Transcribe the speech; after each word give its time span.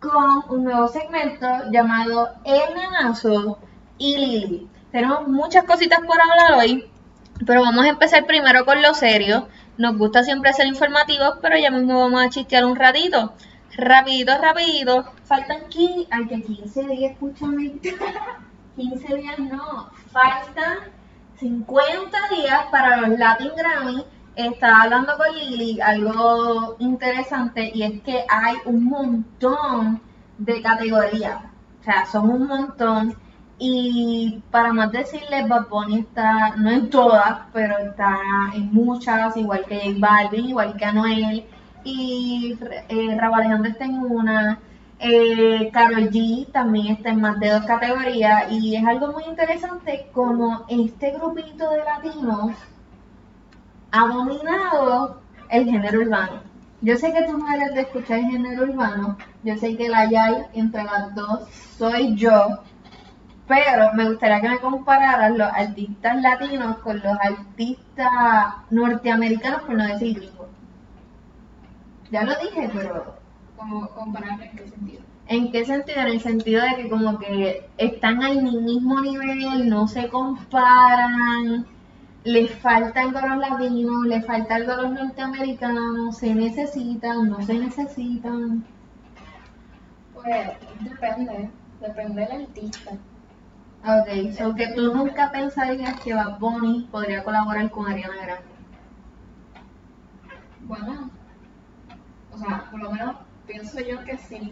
con 0.00 0.44
un 0.48 0.64
nuevo 0.64 0.88
segmento 0.88 1.46
llamado 1.70 2.28
El 2.44 2.74
Nenazo 2.74 3.58
y 3.98 4.16
Lili. 4.16 4.68
Tenemos 4.92 5.26
muchas 5.28 5.64
cositas 5.64 6.00
por 6.00 6.20
hablar 6.20 6.58
hoy, 6.58 6.88
pero 7.46 7.62
vamos 7.62 7.84
a 7.84 7.88
empezar 7.88 8.26
primero 8.26 8.64
con 8.64 8.80
lo 8.80 8.94
serio. 8.94 9.48
Nos 9.76 9.96
gusta 9.96 10.22
siempre 10.22 10.52
ser 10.52 10.66
informativos, 10.66 11.38
pero 11.42 11.58
ya 11.58 11.70
mismo 11.70 12.00
vamos 12.00 12.22
a 12.22 12.30
chistear 12.30 12.64
un 12.64 12.76
ratito. 12.76 13.34
Rapidito, 13.76 14.32
rapidito. 14.40 15.04
Faltan 15.24 15.58
aquí, 15.66 16.08
ay 16.10 16.26
que 16.26 16.42
15 16.42 16.86
días, 16.88 17.12
escúchame. 17.12 17.72
15 18.76 19.14
días 19.16 19.38
no, 19.38 19.90
faltan 20.12 20.78
50 21.38 22.18
días 22.30 22.66
para 22.70 23.00
los 23.00 23.18
Latin 23.18 23.50
Grammy. 23.56 24.04
Estaba 24.38 24.82
hablando 24.82 25.14
con 25.16 25.34
Lili 25.34 25.80
algo 25.80 26.76
interesante 26.78 27.72
y 27.74 27.82
es 27.82 28.00
que 28.02 28.24
hay 28.28 28.54
un 28.66 28.84
montón 28.84 30.00
de 30.38 30.62
categorías. 30.62 31.42
O 31.80 31.84
sea, 31.84 32.06
son 32.06 32.30
un 32.30 32.46
montón. 32.46 33.16
Y 33.58 34.40
para 34.52 34.72
más 34.72 34.92
decirles, 34.92 35.48
Bad 35.48 35.66
Bunny 35.68 35.98
está, 35.98 36.54
no 36.56 36.70
en 36.70 36.88
todas, 36.88 37.40
pero 37.52 37.78
está 37.78 38.16
en 38.54 38.72
muchas, 38.72 39.36
igual 39.36 39.64
que 39.64 39.80
J 39.80 39.96
Balvin, 39.98 40.50
igual 40.50 40.76
que 40.76 40.84
Anuel. 40.84 41.44
Y 41.82 42.56
eh, 42.88 43.18
está 43.64 43.84
en 43.86 43.98
una. 43.98 44.60
Eh, 45.00 45.68
Karol 45.72 46.10
G 46.10 46.46
también 46.52 46.94
está 46.94 47.08
en 47.10 47.20
más 47.20 47.40
de 47.40 47.50
dos 47.50 47.64
categorías 47.64 48.52
y 48.52 48.76
es 48.76 48.84
algo 48.86 49.08
muy 49.12 49.24
interesante 49.24 50.08
como 50.12 50.64
este 50.68 51.10
grupito 51.10 51.70
de 51.70 51.78
latinos 51.78 52.52
ha 53.90 54.06
dominado 54.06 55.20
el 55.50 55.64
género 55.64 56.00
urbano. 56.00 56.42
Yo 56.80 56.96
sé 56.96 57.12
que 57.12 57.22
tú 57.22 57.38
no 57.38 57.52
eres 57.52 57.74
de 57.74 57.80
escuchar 57.82 58.20
el 58.20 58.26
género 58.26 58.62
urbano, 58.64 59.18
yo 59.42 59.56
sé 59.56 59.76
que 59.76 59.88
la 59.88 60.00
hay 60.00 60.44
entre 60.52 60.84
las 60.84 61.14
dos 61.14 61.48
soy 61.76 62.14
yo, 62.14 62.60
pero 63.48 63.92
me 63.94 64.08
gustaría 64.08 64.40
que 64.40 64.48
me 64.48 64.58
compararas 64.58 65.36
los 65.36 65.48
artistas 65.52 66.22
latinos 66.22 66.78
con 66.78 66.98
los 66.98 67.18
artistas 67.20 68.54
norteamericanos, 68.70 69.62
por 69.62 69.74
no 69.74 69.86
decir 69.86 70.18
gringos. 70.18 70.48
Ya 72.10 72.22
lo 72.22 72.32
dije, 72.38 72.70
pero 72.72 73.18
¿Cómo 73.58 73.88
comparar 73.88 74.40
en 74.40 74.56
qué 74.56 74.68
sentido? 74.68 75.02
¿En 75.26 75.50
qué 75.50 75.64
sentido? 75.64 76.00
En 76.00 76.06
el 76.06 76.20
sentido 76.20 76.62
de 76.62 76.76
que 76.76 76.88
como 76.88 77.18
que 77.18 77.68
están 77.76 78.22
al 78.22 78.40
mismo 78.40 79.00
nivel, 79.00 79.68
no 79.68 79.88
se 79.88 80.08
comparan, 80.08 81.66
les 82.28 82.50
falta 82.58 83.00
algo 83.00 83.18
a 83.18 83.26
los 83.26 83.38
latinos, 83.38 84.06
les 84.06 84.24
falta 84.26 84.56
algo 84.56 84.72
a 84.72 84.82
los 84.82 84.92
norteamericanos, 84.92 86.16
se 86.18 86.34
necesitan, 86.34 87.30
no 87.30 87.42
se 87.42 87.54
necesitan. 87.54 88.64
Pues 90.14 90.48
depende, 90.80 91.50
depende 91.80 92.26
del 92.26 92.42
artista. 92.42 92.90
Ok, 93.84 94.32
so 94.36 94.54
que 94.54 94.68
tú 94.74 94.92
nunca 94.94 95.30
pensarías 95.30 96.00
que 96.00 96.12
Bad 96.12 96.38
Bunny 96.38 96.88
podría 96.90 97.22
colaborar 97.24 97.70
con 97.70 97.86
Ariana 97.90 98.16
Grande. 98.16 98.44
Bueno, 100.66 101.10
o 102.32 102.38
sea, 102.38 102.64
por 102.70 102.80
lo 102.82 102.90
menos 102.92 103.16
pienso 103.46 103.80
yo 103.80 104.04
que 104.04 104.18
sí 104.18 104.50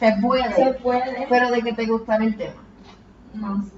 Se 0.00 0.12
puede, 0.20 0.52
se 0.52 0.72
puede. 0.82 1.26
pero 1.28 1.50
de 1.50 1.62
que 1.62 1.72
te 1.74 1.86
gustara 1.86 2.24
el 2.24 2.36
tema. 2.36 2.54
No 3.34 3.62
sé, 3.62 3.70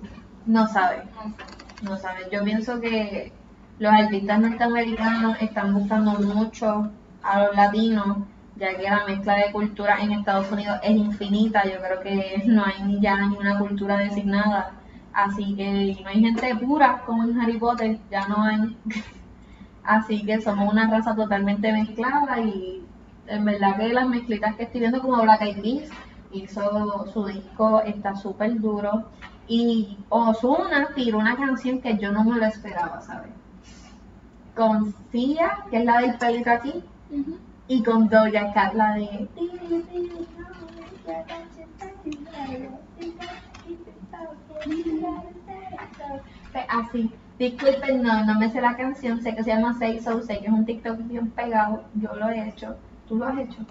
No 0.47 0.67
sabes. 0.69 1.05
no 1.17 1.23
sé. 1.37 1.59
No 1.83 1.97
sabes, 1.97 2.28
yo 2.31 2.45
pienso 2.45 2.81
que 2.81 3.33
los 3.78 3.92
artistas 3.92 4.39
norteamericanos 4.39 5.41
están 5.41 5.73
buscando 5.73 6.12
mucho 6.12 6.91
a 7.22 7.45
los 7.45 7.56
latinos, 7.56 8.19
ya 8.56 8.77
que 8.77 8.83
la 8.83 9.06
mezcla 9.06 9.37
de 9.37 9.53
cultura 9.53 9.97
en 10.03 10.12
Estados 10.12 10.53
Unidos 10.53 10.78
es 10.83 10.91
infinita. 10.91 11.64
Yo 11.64 11.81
creo 11.81 12.00
que 12.00 12.42
no 12.47 12.64
hay 12.64 13.00
ya 13.00 13.27
ni 13.27 13.37
una 13.37 13.59
cultura 13.59 13.97
designada. 13.97 14.75
Así 15.14 15.55
que 15.56 15.97
no 16.03 16.09
hay 16.09 16.20
gente 16.20 16.55
pura 16.56 17.03
como 17.06 17.25
en 17.25 17.41
Harry 17.41 17.59
Potter, 17.59 17.98
ya 18.11 18.28
no 18.28 18.42
hay. 18.42 18.76
Así 19.82 20.22
que 20.25 20.41
somos 20.43 20.71
una 20.71 20.91
raza 20.91 21.15
totalmente 21.16 21.72
mezclada 21.72 22.38
y 22.41 22.84
en 23.26 23.44
verdad 23.44 23.78
que 23.78 23.88
las 23.88 24.06
mezclitas 24.06 24.55
que 24.56 24.65
estoy 24.65 24.81
viendo 24.81 25.00
como 25.00 25.22
Black 25.22 25.41
Eyed 25.41 25.62
Peas 25.62 25.91
hizo 26.32 27.06
su 27.12 27.25
disco, 27.26 27.81
está 27.81 28.15
súper 28.15 28.60
duro. 28.60 29.06
Y 29.53 29.99
Ozuna 30.11 30.91
tiró 30.94 31.19
una 31.19 31.34
canción 31.34 31.81
que 31.81 31.99
yo 31.99 32.12
no 32.12 32.22
me 32.22 32.38
lo 32.38 32.47
esperaba, 32.47 33.00
¿sabes? 33.00 33.33
Confía, 34.55 35.65
que 35.69 35.78
es 35.78 35.84
la 35.84 36.03
del 36.03 36.15
pelito 36.19 36.53
aquí, 36.53 36.84
y 37.66 37.83
con 37.83 38.09
Doja 38.09 38.53
Cat, 38.53 38.75
la 38.75 38.94
de... 38.94 39.28
Pues 46.53 46.65
Así, 46.69 47.11
disculpen, 47.37 48.05
no, 48.05 48.25
no 48.25 48.38
me 48.38 48.53
sé 48.53 48.61
la 48.61 48.77
canción, 48.77 49.21
sé 49.21 49.34
que 49.34 49.43
se 49.43 49.50
llama 49.50 49.77
Say 49.81 49.99
So, 49.99 50.22
sé 50.22 50.38
que 50.38 50.47
es 50.47 50.53
un 50.53 50.65
TikTok 50.65 50.97
bien 51.09 51.28
pegado, 51.32 51.82
yo 51.97 52.15
lo 52.15 52.28
he 52.28 52.50
hecho, 52.50 52.77
tú 53.09 53.17
lo 53.17 53.27
has 53.27 53.38
hecho. 53.41 53.67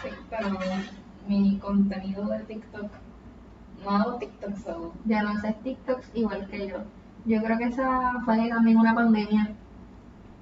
Sí, 0.00 0.10
pero 0.30 0.56
mi 1.26 1.58
contenido 1.58 2.24
de 2.26 2.38
TikTok, 2.44 2.88
Ya 5.04 5.22
no 5.22 5.30
haces 5.30 5.60
TikToks 5.62 6.10
igual 6.14 6.46
que 6.48 6.68
yo. 6.68 6.78
Yo 7.24 7.42
creo 7.42 7.58
que 7.58 7.64
esa 7.64 8.20
fue 8.24 8.48
también 8.48 8.78
una 8.78 8.94
pandemia 8.94 9.50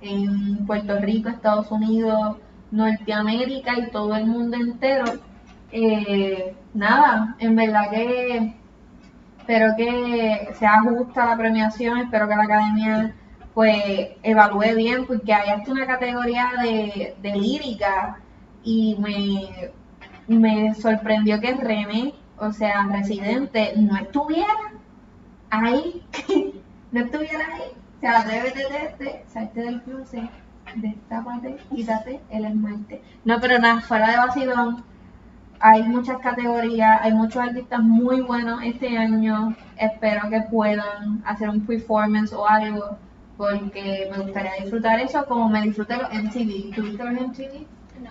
en 0.00 0.66
Puerto 0.66 0.98
Rico, 0.98 1.28
Estados 1.28 1.70
Unidos, 1.70 2.36
Norteamérica 2.70 3.78
y 3.78 3.90
todo 3.90 4.14
el 4.14 4.26
mundo 4.26 4.56
entero. 4.56 5.04
Eh, 5.72 6.54
nada, 6.74 7.36
en 7.38 7.56
verdad 7.56 7.90
que 7.90 8.54
espero 9.38 9.74
que 9.76 10.50
sea 10.54 10.80
justa 10.82 11.26
la 11.26 11.36
premiación, 11.36 11.98
espero 11.98 12.28
que 12.28 12.36
la 12.36 12.44
academia 12.44 13.14
pues 13.54 14.10
evalúe 14.22 14.74
bien, 14.76 15.06
porque 15.06 15.32
hay 15.32 15.50
hasta 15.50 15.72
una 15.72 15.86
categoría 15.86 16.50
de, 16.62 17.16
de 17.22 17.36
lírica 17.36 18.18
y 18.62 18.96
me, 18.98 19.70
me 20.28 20.74
sorprendió 20.74 21.40
que 21.40 21.54
René, 21.54 22.12
o 22.38 22.52
sea, 22.52 22.86
Residente, 22.86 23.72
no 23.76 23.96
estuviera 23.96 24.72
ahí, 25.50 26.02
no 26.92 27.00
estuviera 27.00 27.46
ahí. 27.54 27.72
O 27.96 28.00
sea, 28.00 28.20
atrévete, 28.20 28.64
atrévete, 28.64 29.24
salte 29.28 29.60
del 29.60 29.82
closet, 29.82 30.30
destápate, 30.76 31.56
quítate 31.74 32.20
el 32.30 32.44
esmalte. 32.44 33.02
No, 33.24 33.40
pero 33.40 33.58
nada, 33.58 33.80
fuera 33.80 34.10
de 34.10 34.16
vacilón, 34.18 34.84
hay 35.60 35.82
muchas 35.84 36.18
categorías, 36.18 37.00
hay 37.02 37.12
muchos 37.12 37.42
artistas 37.42 37.80
muy 37.82 38.20
buenos 38.20 38.62
este 38.62 38.96
año. 38.96 39.56
Espero 39.76 40.28
que 40.28 40.42
puedan 40.42 41.22
hacer 41.24 41.48
un 41.48 41.64
performance 41.66 42.32
o 42.32 42.46
algo, 42.46 42.98
porque 43.36 44.10
me 44.12 44.24
gustaría 44.24 44.52
disfrutar 44.60 45.00
eso 45.00 45.24
como 45.26 45.48
me 45.48 45.62
disfruté 45.62 45.96
los 45.96 46.12
MTV. 46.12 46.74
¿Tuviste 46.74 47.04
los 47.04 47.20
MTV? 47.20 47.66
No. 48.02 48.10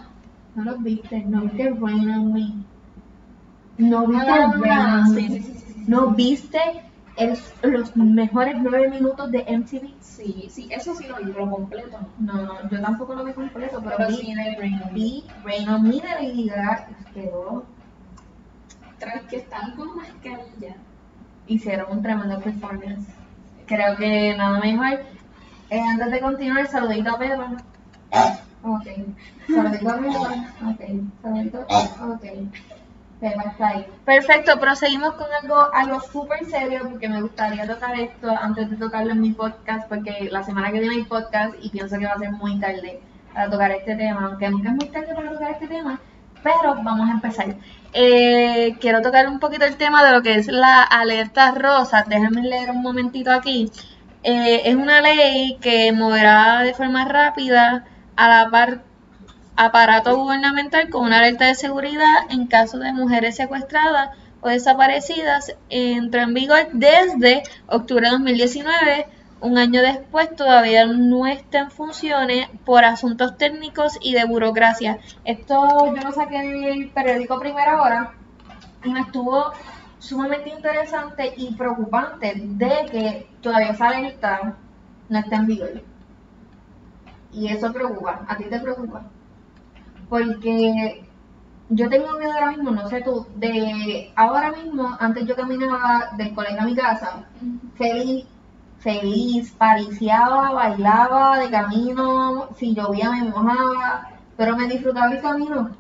No 0.56 0.64
los 0.64 0.84
viste, 0.84 1.24
no 1.26 1.42
viste 1.42 1.70
Rain 1.70 2.10
on 2.10 2.34
Me. 2.34 2.66
No 3.78 4.08
viste 4.08 4.32
Ah, 4.32 5.04
sí, 5.14 5.28
sí, 5.28 5.40
sí, 5.42 5.42
sí, 5.42 5.74
sí. 5.74 5.84
No 5.88 6.08
viste 6.12 6.60
el- 7.18 7.38
los 7.64 7.96
mejores 7.96 8.56
nueve 8.62 8.90
minutos 8.90 9.32
de 9.32 9.44
MTV. 9.48 9.94
Sí, 10.02 10.48
sí, 10.50 10.70
eso 10.72 10.96
sí 10.96 11.08
lo 11.08 11.18
vi, 11.18 11.32
pero 11.32 11.50
completo 11.50 11.98
no. 12.20 12.34
No, 12.34 12.42
no, 12.44 12.70
yo 12.70 12.82
tampoco 12.82 13.16
lo 13.16 13.24
vi 13.26 13.34
completo, 13.34 13.82
pero, 13.84 13.98
Pero 13.98 14.10
vi, 14.10 14.16
sí 14.16 14.34
de 14.34 14.56
Rain 14.58 14.82
On 14.82 14.94
Me. 14.94 15.24
Rain 15.44 15.70
on 15.70 15.84
Me 15.84 15.96
de 15.96 16.02
Lady 16.22 16.48
Gaga, 16.48 16.88
quedó, 17.14 17.66
Tras 19.00 19.22
que 19.24 19.38
están 19.38 19.76
con 19.76 19.96
mascarilla. 19.98 20.76
hicieron 21.48 21.92
un 21.92 22.02
tremendo 22.02 22.40
performance. 22.40 23.08
Creo 23.68 23.96
que 23.98 24.36
nada 24.38 24.60
mejor. 24.60 25.00
Eh, 25.70 25.80
antes 25.82 26.12
de 26.12 26.20
continuar, 26.22 26.66
saludito 26.68 27.12
a 27.12 27.18
Pedro. 27.20 27.46
Ok. 28.64 28.88
Saludito 29.54 29.90
a 29.90 29.98
Pedro. 29.98 30.22
Ok. 30.70 30.82
Saludito. 31.22 31.60
Ok. 31.60 32.26
Perfecto, 34.06 34.60
proseguimos 34.60 35.14
con 35.14 35.28
algo, 35.42 35.74
algo 35.74 36.00
súper 36.02 36.46
serio 36.46 36.88
porque 36.90 37.10
me 37.10 37.22
gustaría 37.22 37.68
tocar 37.68 38.00
esto 38.00 38.30
antes 38.30 38.70
de 38.70 38.78
tocarlo 38.78 39.12
en 39.12 39.22
mi 39.22 39.32
podcast 39.32 39.88
porque 39.88 40.30
la 40.32 40.44
semana 40.44 40.72
que 40.72 40.80
viene 40.80 40.96
hay 40.96 41.04
podcast 41.04 41.56
y 41.62 41.70
pienso 41.70 41.98
que 41.98 42.06
va 42.06 42.14
a 42.14 42.20
ser 42.20 42.32
muy 42.32 42.60
tarde 42.60 43.02
para 43.34 43.50
tocar 43.50 43.72
este 43.72 43.96
tema, 43.96 44.26
aunque 44.26 44.50
nunca 44.50 44.70
es 44.70 44.76
muy 44.76 44.88
tarde 44.90 45.14
para 45.14 45.32
tocar 45.32 45.52
este 45.52 45.68
tema, 45.68 46.00
pero 46.44 46.76
vamos 46.84 47.10
a 47.10 47.14
empezar. 47.14 47.56
Eh, 47.94 48.76
quiero 48.80 49.02
tocar 49.02 49.28
un 49.28 49.40
poquito 49.40 49.66
el 49.66 49.78
tema 49.78 50.06
de 50.06 50.12
lo 50.12 50.22
que 50.22 50.36
es 50.36 50.48
la 50.48 50.84
alerta 50.84 51.52
rosa. 51.52 52.06
Déjenme 52.08 52.44
leer 52.44 52.70
un 52.72 52.82
momentito 52.82 53.32
aquí. 53.32 53.72
Eh, 54.24 54.62
es 54.66 54.76
una 54.76 55.02
ley 55.02 55.58
que 55.62 55.92
moverá 55.92 56.62
de 56.62 56.74
forma 56.74 57.06
rápida 57.06 57.86
a 58.16 58.30
la 58.30 58.50
par 58.50 58.84
aparato 59.56 60.16
gubernamental 60.16 60.90
con 60.90 61.06
una 61.06 61.20
alerta 61.20 61.46
de 61.46 61.56
seguridad 61.56 62.30
en 62.30 62.48
caso 62.48 62.78
de 62.80 62.94
mujeres 62.94 63.36
secuestradas 63.36 64.10
o 64.42 64.50
desaparecidas. 64.50 65.56
Entró 65.70 66.22
en 66.22 66.34
vigor 66.34 66.68
desde 66.74 67.44
octubre 67.68 68.06
de 68.06 68.12
2019 68.12 69.08
un 69.42 69.58
año 69.58 69.82
después 69.82 70.36
todavía 70.36 70.88
no 70.88 71.28
está 71.28 71.60
en 71.60 71.70
funciones 71.70 72.48
por 72.66 72.84
asuntos 72.84 73.38
técnicos 73.38 73.98
y 74.02 74.14
de 74.14 74.26
burocracia. 74.26 74.98
Esto 75.24 75.94
yo 75.94 76.02
lo 76.02 76.12
saqué 76.12 76.40
del 76.42 76.90
periódico 76.90 77.40
Primera 77.40 77.80
Hora 77.82 78.14
y 78.84 78.90
me 78.90 79.02
estuvo 79.02 79.52
sumamente 80.00 80.50
interesante 80.50 81.34
y 81.38 81.54
preocupante 81.54 82.34
de 82.36 82.86
que 82.92 83.28
todavía 83.42 83.72
esa 83.72 83.90
alerta 83.90 84.56
no 85.10 85.20
está 85.20 85.36
en 85.36 85.46
vigor. 85.46 85.84
Y 87.32 87.48
eso 87.50 87.72
preocupa. 87.72 88.26
¿A 88.28 88.38
ti 88.38 88.46
te 88.46 88.60
preocupa? 88.60 89.04
Porque 90.10 91.06
yo 91.70 91.90
tengo 91.90 92.18
miedo 92.18 92.32
ahora 92.34 92.52
mismo, 92.52 92.72
no 92.72 92.88
sé 92.90 93.02
tú, 93.02 93.26
de 93.36 94.12
ahora 94.16 94.52
mismo, 94.52 94.96
antes 95.00 95.26
yo 95.26 95.36
caminaba 95.36 96.12
del 96.18 96.34
colegio 96.34 96.62
a 96.62 96.66
mi 96.66 96.76
casa, 96.76 97.26
feliz, 97.76 98.26
feliz, 98.80 99.52
pariciaba, 99.58 100.52
bailaba 100.52 101.40
de 101.40 101.50
camino, 101.50 102.50
si 102.56 102.76
llovía 102.76 103.12
me 103.12 103.24
mojaba, 103.24 104.12
pero 104.38 104.56
me 104.56 104.68
disfrutaba 104.68 105.12
el 105.12 105.22
camino 105.22 105.72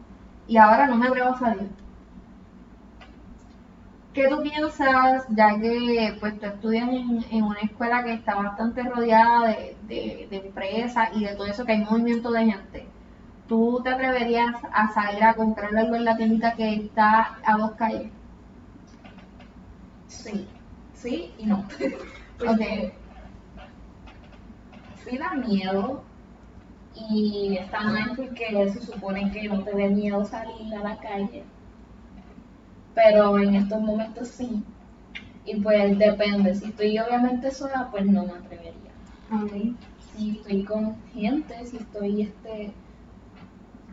y 0.47 0.57
ahora 0.57 0.87
no 0.87 0.95
me 0.97 1.07
atrevo 1.07 1.29
a 1.29 1.39
salir. 1.39 1.69
¿Qué 4.13 4.27
tú 4.29 4.41
piensas, 4.41 5.25
ya 5.29 5.59
que 5.59 6.17
pues 6.19 6.39
tú 6.39 6.45
estudias 6.45 6.87
en, 6.87 7.43
una 7.43 7.59
escuela 7.59 8.03
que 8.03 8.13
está 8.13 8.35
bastante 8.35 8.81
rodeada 8.83 9.47
de, 9.49 9.77
de, 9.87 10.27
de 10.29 10.37
empresas 10.37 11.09
y 11.13 11.25
de 11.25 11.35
todo 11.35 11.45
eso, 11.47 11.65
que 11.65 11.73
hay 11.73 11.79
movimiento 11.83 12.31
de 12.31 12.45
gente? 12.45 12.87
¿Tú 13.47 13.79
te 13.83 13.89
atreverías 13.89 14.55
a 14.73 14.91
salir 14.91 15.23
a 15.23 15.35
comprar 15.35 15.75
algo 15.75 15.95
en 15.95 16.05
la 16.05 16.17
tiendita 16.17 16.53
que 16.53 16.73
está 16.75 17.37
a 17.45 17.57
dos 17.57 17.71
calles? 17.73 18.11
Sí, 20.07 20.47
sí 20.95 21.31
y 21.37 21.45
no. 21.45 21.63
Porque 22.39 22.93
sí 25.03 25.17
da 25.17 25.33
miedo 25.35 26.03
y 26.95 27.57
está 27.59 27.81
mal 27.81 28.13
porque 28.15 28.69
se 28.73 28.81
supone 28.81 29.31
que 29.31 29.47
no 29.47 29.61
te 29.63 29.75
dé 29.75 29.89
miedo 29.89 30.25
salir 30.25 30.73
a 30.73 30.81
la 30.81 30.97
calle. 30.97 31.43
Pero 32.93 33.37
en 33.37 33.55
estos 33.55 33.81
momentos 33.81 34.29
sí. 34.29 34.63
Y 35.45 35.57
pues 35.57 35.97
depende. 35.99 36.55
Si 36.55 36.65
estoy 36.65 36.97
obviamente 36.97 37.51
sola, 37.51 37.89
pues 37.91 38.05
no 38.05 38.25
me 38.25 38.33
atrevería. 38.33 38.73
Si 40.13 40.37
estoy 40.37 40.63
con 40.63 40.95
gente, 41.13 41.65
si 41.65 41.77
estoy 41.77 42.21
este 42.23 42.73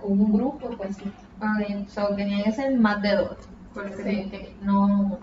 un 0.03 0.33
grupo, 0.33 0.71
pues 0.77 0.97
sí. 0.97 1.13
Ok, 1.39 1.89
so 1.89 2.15
tenía 2.15 2.45
que 2.45 2.53
ser 2.53 2.79
más 2.79 3.01
de 3.03 3.17
dos. 3.17 3.37
Porque 3.75 4.29
sí. 4.31 4.57
no 4.63 5.19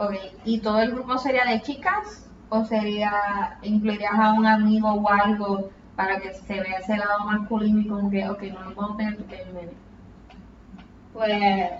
Ok, 0.00 0.14
¿y 0.46 0.60
todo 0.60 0.80
el 0.80 0.92
grupo 0.92 1.18
sería 1.18 1.44
de 1.44 1.60
chicas? 1.60 2.26
¿O 2.48 2.64
sería, 2.64 3.58
incluirías 3.62 4.14
a 4.14 4.32
un 4.32 4.46
amigo 4.46 4.90
o 4.90 5.08
algo 5.10 5.70
para 5.94 6.18
que 6.20 6.32
se 6.32 6.54
vea 6.60 6.78
ese 6.78 6.96
lado 6.96 7.26
masculino 7.26 7.80
y 7.80 7.86
como 7.86 8.10
que, 8.10 8.26
ok, 8.26 8.42
no 8.44 8.62
lo 8.62 8.74
puedo 8.74 8.96
tener 8.96 9.16
porque 9.18 9.42
es 9.42 9.52
medio? 9.52 9.72
Pues, 11.12 11.70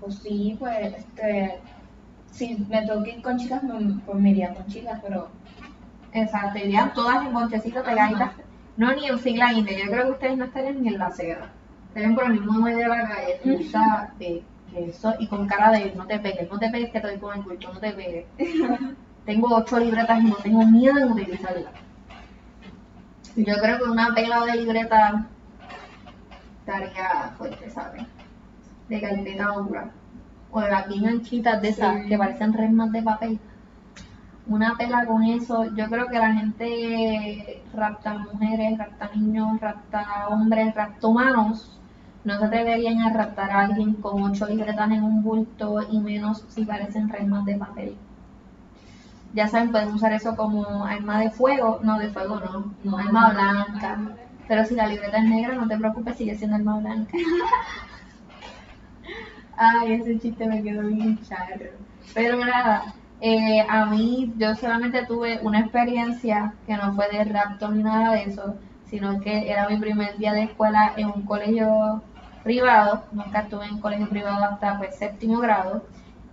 pues 0.00 0.18
sí, 0.18 0.56
pues, 0.58 0.94
este, 0.94 1.60
si 2.32 2.56
me 2.68 2.84
toque 2.84 3.12
ir 3.12 3.22
con 3.22 3.38
chicas, 3.38 3.62
pues 4.04 4.18
me 4.18 4.30
iría 4.30 4.52
con 4.52 4.66
chicas, 4.66 4.98
pero... 5.00 5.28
Exacto, 6.12 6.58
irían 6.58 6.92
todas 6.94 7.24
en 7.26 7.32
bonchecitos 7.32 7.84
pegaditas 7.84 8.30
no, 8.76 8.92
ni 8.94 9.06
en 9.06 9.18
fila 9.18 9.52
india. 9.52 9.78
Yo 9.84 9.90
creo 9.90 10.04
que 10.06 10.12
ustedes 10.12 10.36
no 10.38 10.44
estarían 10.44 10.82
ni 10.82 10.88
en 10.88 10.98
la 10.98 11.06
acera. 11.06 11.50
Estarían 11.88 12.14
por 12.14 12.24
el 12.24 12.32
mismo 12.32 12.60
medio 12.60 12.78
de 12.78 12.88
la 12.88 13.08
calle, 13.08 14.42
de 14.72 14.88
eso, 14.88 15.14
y 15.20 15.28
con 15.28 15.46
cara 15.46 15.70
de 15.70 15.94
no 15.94 16.06
te 16.06 16.18
pegues, 16.18 16.50
no 16.50 16.58
te 16.58 16.68
pegues 16.68 16.90
que 16.90 17.00
te 17.00 17.06
doy 17.06 17.18
con 17.18 17.36
el 17.36 17.42
bulto, 17.42 17.72
no 17.72 17.78
te 17.78 17.92
pegues. 17.92 18.26
tengo 19.24 19.54
ocho 19.54 19.78
libretas 19.78 20.20
y 20.20 20.24
no 20.24 20.36
tengo 20.36 20.66
miedo 20.66 20.94
de 20.94 21.06
utilizarlas. 21.06 21.72
Yo 23.36 23.54
creo 23.60 23.78
que 23.78 23.84
una 23.84 24.14
pela 24.14 24.44
de 24.44 24.56
libreta 24.56 25.26
estaría 26.60 27.34
fuerte, 27.36 27.70
¿sabes? 27.70 28.04
De 28.88 29.00
carpeta 29.00 29.46
dura. 29.46 29.90
O 30.50 30.60
de 30.60 30.70
las 30.70 30.88
bien 30.88 31.06
anchitas 31.06 31.60
de 31.62 31.68
esas 31.68 32.06
que 32.06 32.18
parecen 32.18 32.52
resmas 32.52 32.92
de 32.92 33.02
papel 33.02 33.40
una 34.46 34.76
pela 34.76 35.06
con 35.06 35.22
eso. 35.22 35.64
Yo 35.74 35.88
creo 35.88 36.08
que 36.08 36.18
la 36.18 36.34
gente 36.34 37.62
rapta 37.74 38.18
mujeres, 38.18 38.78
rapta 38.78 39.10
niños, 39.14 39.60
rapta 39.60 40.28
hombres, 40.28 40.74
rapta 40.74 41.06
humanos. 41.06 41.78
No 42.24 42.38
se 42.38 42.46
atreverían 42.46 43.00
a 43.00 43.12
raptar 43.12 43.50
a 43.50 43.60
alguien 43.60 43.94
con 43.94 44.22
ocho 44.22 44.46
libretas 44.46 44.90
en 44.90 45.02
un 45.02 45.22
bulto 45.22 45.82
y 45.90 45.98
menos 45.98 46.44
si 46.48 46.64
parecen 46.64 47.08
remas 47.08 47.44
de 47.44 47.56
papel. 47.56 47.96
Ya 49.34 49.48
saben, 49.48 49.72
pueden 49.72 49.92
usar 49.92 50.12
eso 50.12 50.36
como 50.36 50.84
arma 50.84 51.20
de 51.20 51.30
fuego. 51.30 51.80
No, 51.82 51.98
de 51.98 52.08
fuego 52.08 52.40
no, 52.40 52.72
no, 52.84 52.98
arma 52.98 53.30
blanca. 53.30 53.98
Pero 54.46 54.64
si 54.64 54.74
la 54.74 54.86
libreta 54.86 55.18
es 55.18 55.24
negra, 55.24 55.54
no 55.54 55.66
te 55.66 55.76
preocupes, 55.76 56.16
sigue 56.16 56.36
siendo 56.36 56.56
arma 56.56 56.78
blanca. 56.78 57.12
Ay, 59.56 59.94
ese 59.94 60.18
chiste 60.18 60.46
me 60.46 60.62
quedó 60.62 60.82
bien 60.82 61.20
charro. 61.22 61.70
Pero 62.14 62.44
nada, 62.44 62.94
eh, 63.26 63.64
a 63.66 63.86
mí, 63.86 64.34
yo 64.36 64.54
solamente 64.54 65.06
tuve 65.06 65.40
una 65.42 65.60
experiencia 65.60 66.52
que 66.66 66.76
no 66.76 66.92
fue 66.94 67.08
de 67.08 67.24
rapto 67.24 67.70
ni 67.70 67.82
nada 67.82 68.12
de 68.12 68.24
eso, 68.24 68.54
sino 68.84 69.18
que 69.20 69.50
era 69.50 69.66
mi 69.66 69.78
primer 69.78 70.18
día 70.18 70.34
de 70.34 70.42
escuela 70.42 70.92
en 70.98 71.06
un 71.06 71.22
colegio 71.22 72.02
privado, 72.42 73.02
nunca 73.12 73.40
estuve 73.40 73.64
en 73.64 73.80
colegio 73.80 74.10
privado 74.10 74.44
hasta 74.44 74.76
pues 74.76 74.98
séptimo 74.98 75.38
grado, 75.38 75.82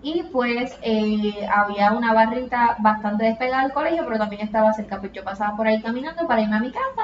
y 0.04 0.24
pues 0.34 0.78
eh, 0.82 1.48
había 1.50 1.94
una 1.94 2.14
barrita 2.14 2.76
bastante 2.80 3.24
despegada 3.24 3.64
del 3.64 3.72
colegio, 3.72 4.04
pero 4.06 4.18
también 4.18 4.42
estaba 4.42 4.74
cerca, 4.74 5.00
pues 5.00 5.14
yo 5.14 5.24
pasaba 5.24 5.56
por 5.56 5.68
ahí 5.68 5.82
caminando 5.82 6.28
para 6.28 6.42
irme 6.42 6.58
a 6.58 6.60
mi 6.60 6.72
casa, 6.72 7.04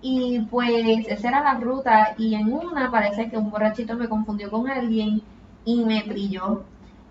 y 0.00 0.40
pues 0.50 1.06
esa 1.08 1.28
era 1.28 1.42
la 1.42 1.54
ruta, 1.60 2.14
y 2.16 2.34
en 2.34 2.50
una 2.50 2.90
parece 2.90 3.28
que 3.28 3.36
un 3.36 3.50
borrachito 3.50 3.94
me 3.94 4.08
confundió 4.08 4.50
con 4.50 4.70
alguien 4.70 5.22
y 5.66 5.84
me 5.84 6.02
brilló, 6.02 6.64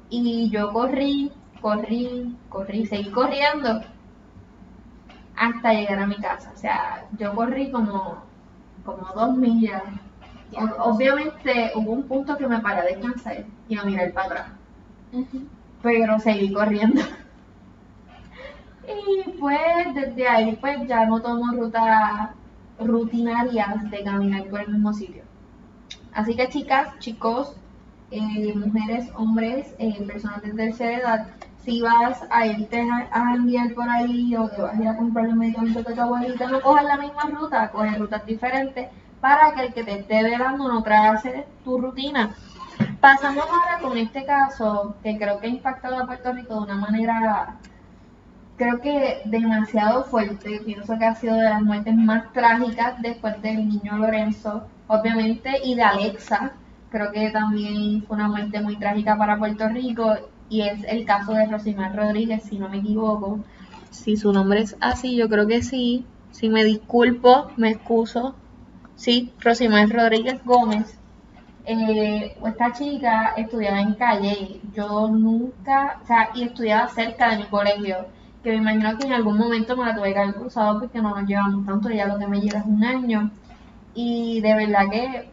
y 0.09 0.49
yo 0.49 0.73
corrí 0.73 1.31
corrí, 1.61 2.35
corrí, 2.49 2.85
seguí 2.85 3.09
corriendo 3.11 3.81
hasta 5.35 5.73
llegar 5.73 5.99
a 5.99 6.07
mi 6.07 6.15
casa. 6.15 6.51
O 6.53 6.57
sea, 6.57 7.05
yo 7.17 7.33
corrí 7.33 7.71
como, 7.71 8.23
como 8.85 9.07
dos 9.15 9.37
millas. 9.37 9.83
obviamente 10.79 11.71
hubo 11.75 11.91
un 11.91 12.03
punto 12.03 12.37
que 12.37 12.47
me 12.47 12.59
paré 12.59 12.81
a 12.81 12.83
descansar 12.83 13.45
y 13.67 13.77
a 13.77 13.83
mirar 13.83 14.11
para 14.11 14.25
atrás. 14.27 14.47
Pero 15.81 16.19
seguí 16.19 16.53
corriendo. 16.53 17.01
y 18.87 19.31
pues 19.39 19.95
desde 19.95 20.27
ahí 20.27 20.57
pues 20.59 20.87
ya 20.87 21.05
no 21.05 21.21
tomo 21.21 21.51
rutas 21.53 22.31
rutinarias 22.79 23.89
de 23.89 24.03
caminar 24.03 24.43
por 24.45 24.61
el 24.61 24.69
mismo 24.69 24.93
sitio. 24.93 25.23
Así 26.13 26.35
que 26.35 26.49
chicas, 26.49 26.99
chicos, 26.99 27.55
eh, 28.11 28.53
mujeres, 28.55 29.09
hombres, 29.15 29.73
eh, 29.79 30.03
personas 30.05 30.41
de 30.41 30.53
tercera 30.53 30.97
edad, 30.97 31.27
si 31.63 31.81
vas 31.81 32.23
a 32.29 32.45
irte 32.45 32.87
a, 33.11 33.33
enviar 33.35 33.73
por 33.73 33.87
ahí 33.89 34.35
o 34.35 34.49
te 34.49 34.61
vas 34.61 34.73
a 34.73 34.81
ir 34.81 34.87
a 34.87 34.97
comprar 34.97 35.25
los 35.27 35.35
medicamentos 35.35 35.85
de 35.85 35.93
tu 35.93 36.01
abuelita, 36.01 36.47
no 36.47 36.61
cojas 36.61 36.85
la 36.85 36.97
misma 36.97 37.23
ruta, 37.23 37.69
coges 37.71 37.99
rutas 37.99 38.25
diferentes 38.25 38.89
para 39.19 39.53
que 39.53 39.65
el 39.67 39.73
que 39.73 39.83
te 39.83 39.99
esté 39.99 40.23
velando 40.23 40.67
no 40.67 40.81
trace 40.81 41.45
tu 41.63 41.77
rutina. 41.77 42.35
Pasamos 42.99 43.45
ahora 43.45 43.79
con 43.81 43.97
este 43.97 44.25
caso 44.25 44.95
que 45.03 45.17
creo 45.17 45.39
que 45.39 45.47
ha 45.47 45.49
impactado 45.51 46.01
a 46.01 46.05
Puerto 46.07 46.33
Rico 46.33 46.55
de 46.55 46.61
una 46.61 46.75
manera, 46.75 47.55
creo 48.57 48.81
que 48.81 49.21
demasiado 49.25 50.03
fuerte. 50.05 50.61
Pienso 50.65 50.97
que 50.97 51.05
ha 51.05 51.15
sido 51.15 51.35
de 51.35 51.43
las 51.43 51.61
muertes 51.61 51.95
más 51.95 52.31
trágicas 52.33 52.99
después 53.01 53.39
del 53.41 53.69
niño 53.69 53.97
Lorenzo, 53.97 54.67
obviamente, 54.87 55.51
y 55.63 55.75
de 55.75 55.83
Alexa. 55.83 56.53
Creo 56.89 57.11
que 57.11 57.29
también 57.29 58.03
fue 58.03 58.17
una 58.17 58.27
muerte 58.27 58.59
muy 58.61 58.77
trágica 58.77 59.15
para 59.15 59.37
Puerto 59.37 59.67
Rico 59.69 60.17
y 60.51 60.63
es 60.63 60.83
el 60.83 61.05
caso 61.05 61.31
de 61.31 61.45
Rosimar 61.45 61.95
Rodríguez, 61.95 62.43
si 62.43 62.59
no 62.59 62.67
me 62.67 62.79
equivoco. 62.79 63.39
Si 63.89 64.17
su 64.17 64.33
nombre 64.33 64.59
es 64.59 64.75
así, 64.81 65.15
yo 65.15 65.29
creo 65.29 65.47
que 65.47 65.63
sí. 65.63 66.05
Si 66.31 66.49
me 66.49 66.65
disculpo, 66.65 67.49
me 67.55 67.69
excuso. 67.69 68.35
Sí, 68.97 69.31
Rosimar 69.39 69.89
Rodríguez 69.89 70.43
Gómez. 70.43 70.97
Eh, 71.65 72.35
esta 72.45 72.73
chica 72.73 73.33
estudiaba 73.37 73.79
en 73.79 73.93
calle, 73.93 74.59
yo 74.73 75.07
nunca, 75.07 75.99
o 76.03 76.05
sea, 76.05 76.31
y 76.35 76.43
estudiaba 76.43 76.89
cerca 76.89 77.29
de 77.29 77.37
mi 77.37 77.43
colegio, 77.45 78.07
que 78.43 78.49
me 78.49 78.57
imagino 78.57 78.97
que 78.97 79.07
en 79.07 79.13
algún 79.13 79.37
momento 79.37 79.77
me 79.77 79.85
la 79.85 79.95
tuve 79.95 80.11
que 80.11 80.19
haber 80.19 80.35
cruzado 80.35 80.81
porque 80.81 81.01
no 81.01 81.15
nos 81.15 81.29
llevamos 81.29 81.65
tanto, 81.65 81.89
ya 81.89 82.07
lo 82.07 82.19
que 82.19 82.27
me 82.27 82.41
lleva 82.41 82.59
es 82.59 82.65
un 82.65 82.83
año. 82.83 83.31
Y 83.93 84.41
de 84.41 84.53
verdad 84.53 84.89
que 84.91 85.30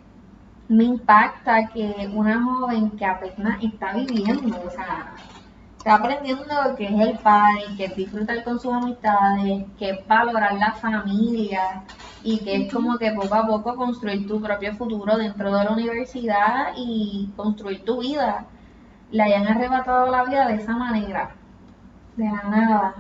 me 0.69 0.85
impacta 0.85 1.69
que 1.69 2.11
una 2.15 2.43
joven 2.45 2.91
que 2.97 3.05
apenas 3.05 3.63
está 3.63 3.93
viviendo, 3.95 4.63
o 4.63 4.71
sea, 4.71 5.25
está 5.79 5.95
aprendiendo 5.97 6.45
que 6.77 6.87
es 6.87 7.01
el 7.01 7.19
padre, 7.21 7.75
que 7.77 7.87
es 7.87 7.97
disfrutar 7.97 8.45
con 8.45 8.59
sus 8.61 8.73
amistades, 8.75 9.67
que 9.79 9.91
es 9.91 10.07
valorar 10.07 10.55
la 10.55 10.75
familia 10.75 11.85
y 12.23 12.43
que 12.45 12.57
es 12.57 12.73
como 12.73 12.99
que 12.99 13.13
poco 13.13 13.35
a 13.35 13.47
poco 13.47 13.77
construir 13.77 14.27
tu 14.27 14.41
propio 14.43 14.75
futuro 14.75 15.17
dentro 15.17 15.53
de 15.55 15.65
la 15.65 15.71
universidad 15.73 16.73
y 16.77 17.33
construir 17.37 17.85
tu 17.85 18.01
vida. 18.01 18.47
Le 19.11 19.23
hayan 19.25 19.47
arrebatado 19.49 20.11
la 20.11 20.25
vida 20.25 20.49
de 20.49 20.57
esa 20.57 20.77
manera, 20.77 21.37
de 22.17 22.25
la 22.27 22.43
nada. 22.51 22.95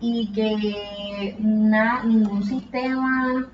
y 0.00 0.32
que 0.32 1.36
na- 1.40 2.02
ningún 2.04 2.42
sistema 2.42 3.46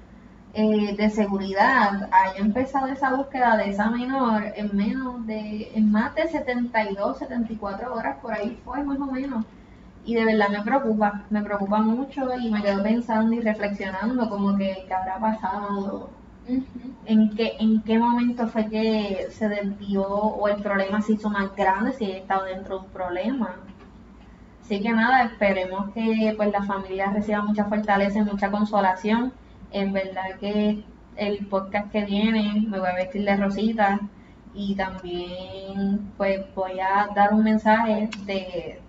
eh, 0.52 0.96
de 0.96 1.10
seguridad 1.10 2.08
haya 2.10 2.38
empezado 2.38 2.88
esa 2.88 3.14
búsqueda 3.14 3.56
de 3.56 3.70
esa 3.70 3.88
menor 3.90 4.42
en 4.56 4.76
menos 4.76 5.26
de, 5.26 5.70
en 5.74 5.92
más 5.92 6.14
de 6.14 6.28
72, 6.28 7.18
74 7.18 7.94
horas, 7.94 8.16
por 8.20 8.32
ahí 8.32 8.58
fue 8.64 8.82
más 8.82 8.98
o 8.98 9.06
menos. 9.06 9.44
Y 10.04 10.14
de 10.14 10.24
verdad 10.24 10.48
me 10.50 10.62
preocupa, 10.62 11.24
me 11.30 11.42
preocupa 11.42 11.78
mucho 11.80 12.36
y 12.38 12.50
me 12.50 12.62
quedo 12.62 12.82
pensando 12.82 13.32
y 13.34 13.40
reflexionando 13.40 14.28
como 14.28 14.56
que 14.56 14.84
qué 14.88 14.94
habrá 14.94 15.18
pasado, 15.18 16.10
en 17.06 17.30
qué, 17.36 17.56
en 17.60 17.82
qué 17.82 17.98
momento 17.98 18.48
fue 18.48 18.68
que 18.68 19.28
se 19.30 19.48
desvió 19.48 20.02
o 20.04 20.48
el 20.48 20.62
problema 20.62 21.00
se 21.02 21.12
hizo 21.12 21.30
más 21.30 21.54
grande 21.54 21.92
si 21.92 22.06
ella 22.06 22.18
estaba 22.18 22.44
dentro 22.44 22.80
de 22.80 22.86
un 22.86 22.92
problema. 22.92 23.56
Así 24.62 24.80
que 24.80 24.92
nada, 24.92 25.24
esperemos 25.24 25.92
que 25.92 26.34
pues 26.36 26.52
la 26.52 26.62
familia 26.62 27.10
reciba 27.12 27.42
mucha 27.42 27.64
fortaleza 27.64 28.20
y 28.20 28.22
mucha 28.24 28.50
consolación. 28.50 29.32
En 29.72 29.92
verdad 29.92 30.38
que 30.40 30.82
el 31.16 31.46
podcast 31.46 31.90
que 31.92 32.04
viene 32.04 32.66
me 32.68 32.78
voy 32.78 32.88
a 32.88 32.94
vestir 32.94 33.24
de 33.24 33.36
rosita 33.36 34.00
y 34.54 34.74
también 34.74 36.12
pues 36.16 36.40
voy 36.54 36.80
a 36.80 37.08
dar 37.14 37.32
un 37.32 37.44
mensaje 37.44 38.08
de 38.26 38.80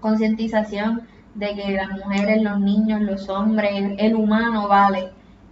concientización 0.00 1.02
de 1.34 1.54
que 1.54 1.72
las 1.72 1.90
mujeres, 1.90 2.42
los 2.42 2.60
niños, 2.60 3.00
los 3.00 3.28
hombres, 3.28 3.94
el 3.98 4.14
humano 4.14 4.68
vale. 4.68 5.10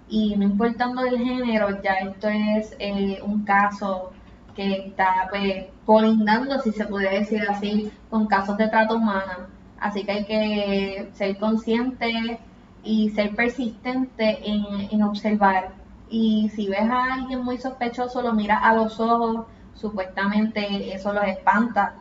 Y 0.09 0.37
no 0.37 0.45
importando 0.45 1.05
el 1.05 1.19
género, 1.19 1.83
ya 1.83 1.95
esto 1.95 2.29
es 2.29 2.77
eh, 2.79 3.19
un 3.25 3.45
caso 3.45 4.13
que 4.55 4.89
está 4.89 5.27
pues 5.31 5.67
colindando, 5.85 6.59
si 6.61 6.73
se 6.73 6.87
puede 6.87 7.19
decir 7.19 7.43
así, 7.49 7.91
con 8.11 8.27
casos 8.27 8.57
de 8.57 8.69
trata 8.69 8.95
humana. 8.95 9.49
Así 9.79 10.05
que 10.05 10.13
hay 10.13 10.25
que 10.25 11.11
ser 11.15 11.37
consciente 11.39 12.39
y 12.87 13.11
ser 13.11 13.35
persistente 13.35 14.39
en, 14.49 14.89
en 14.91 15.03
observar. 15.03 15.73
Y 16.09 16.49
si 16.55 16.69
ves 16.69 16.89
a 16.89 17.15
alguien 17.15 17.43
muy 17.43 17.59
sospechoso, 17.59 18.23
lo 18.23 18.33
miras 18.33 18.61
a 18.63 18.75
los 18.75 19.01
ojos, 19.01 19.47
supuestamente 19.75 20.95
eso 20.95 21.13
los 21.13 21.25
espanta. 21.25 21.97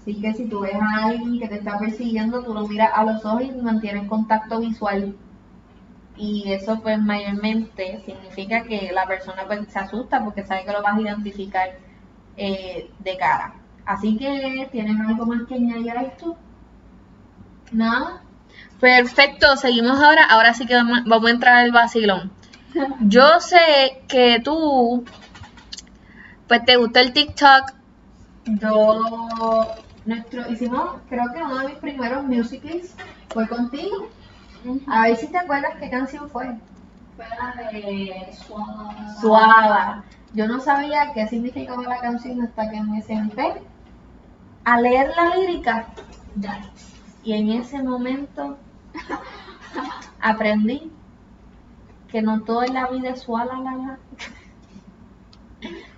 Así 0.00 0.20
que 0.20 0.32
si 0.32 0.46
tú 0.46 0.60
ves 0.60 0.74
a 0.74 1.06
alguien 1.06 1.38
que 1.38 1.48
te 1.48 1.56
está 1.56 1.78
persiguiendo, 1.78 2.42
tú 2.42 2.54
lo 2.54 2.66
miras 2.66 2.90
a 2.94 3.04
los 3.04 3.24
ojos 3.24 3.42
y 3.42 3.52
mantienes 3.52 4.08
contacto 4.08 4.60
visual. 4.60 5.14
Y 6.16 6.52
eso 6.52 6.80
pues 6.80 6.98
mayormente 6.98 8.02
significa 8.06 8.62
que 8.62 8.90
la 8.92 9.06
persona 9.06 9.44
pues, 9.46 9.68
se 9.68 9.78
asusta 9.78 10.24
porque 10.24 10.44
sabe 10.44 10.64
que 10.64 10.72
lo 10.72 10.82
vas 10.82 10.96
a 10.96 11.00
identificar 11.00 11.68
eh, 12.36 12.90
de 12.98 13.16
cara. 13.16 13.54
Así 13.84 14.16
que, 14.16 14.68
¿tienes 14.72 14.98
algo 15.00 15.26
más 15.26 15.42
que 15.46 15.56
añadir 15.56 15.90
a 15.90 16.02
esto? 16.02 16.36
Nada. 17.72 18.23
Perfecto, 18.84 19.56
seguimos 19.56 19.98
ahora. 19.98 20.26
Ahora 20.26 20.52
sí 20.52 20.66
que 20.66 20.74
vamos, 20.74 21.04
vamos 21.06 21.26
a 21.26 21.30
entrar 21.30 21.56
al 21.56 21.72
vacilón. 21.72 22.30
Yo 23.00 23.40
sé 23.40 24.02
que 24.08 24.42
tú, 24.44 25.06
pues 26.46 26.66
te 26.66 26.76
gusta 26.76 27.00
el 27.00 27.14
TikTok. 27.14 27.72
Yo, 28.44 29.68
nuestro, 30.04 30.52
hicimos, 30.52 30.96
creo 31.08 31.24
que 31.32 31.42
uno 31.42 31.60
de 31.60 31.68
mis 31.68 31.78
primeros 31.78 32.24
musicals 32.24 32.94
fue 33.30 33.48
contigo. 33.48 34.10
A 34.86 35.04
ver 35.04 35.16
si 35.16 35.28
te 35.28 35.38
acuerdas 35.38 35.76
qué 35.80 35.88
canción 35.88 36.28
fue. 36.28 36.54
Fue 37.16 37.24
la 37.26 37.70
de 37.72 38.28
Suave. 38.34 39.14
Suava. 39.18 40.04
Yo 40.34 40.46
no 40.46 40.60
sabía 40.60 41.10
qué 41.14 41.26
significaba 41.26 41.84
la 41.84 42.00
canción 42.00 42.42
hasta 42.42 42.70
que 42.70 42.82
me 42.82 43.00
senté 43.00 43.62
a 44.64 44.78
leer 44.78 45.10
la 45.16 45.36
lírica 45.36 45.86
Ya. 46.36 46.60
y 47.22 47.32
en 47.32 47.48
ese 47.48 47.82
momento 47.82 48.58
aprendí 50.20 50.90
que 52.08 52.22
no 52.22 52.42
todo 52.42 52.62
en 52.62 52.74
la 52.74 52.88
vida 52.88 53.10
es 53.10 53.22
suave, 53.22 53.50
la, 53.62 53.72
la. 53.72 53.98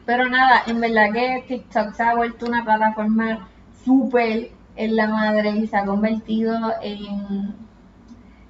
Pero 0.07 0.29
nada, 0.29 0.63
en 0.67 0.81
verdad 0.81 1.13
que 1.13 1.45
TikTok 1.49 1.95
se 1.95 2.03
ha 2.03 2.15
vuelto 2.15 2.47
una 2.47 2.65
plataforma 2.65 3.49
súper 3.85 4.51
en 4.77 4.97
la 4.97 5.09
madre 5.09 5.51
y 5.51 5.67
se 5.67 5.77
ha 5.77 5.85
convertido 5.85 6.73
en, 6.81 7.55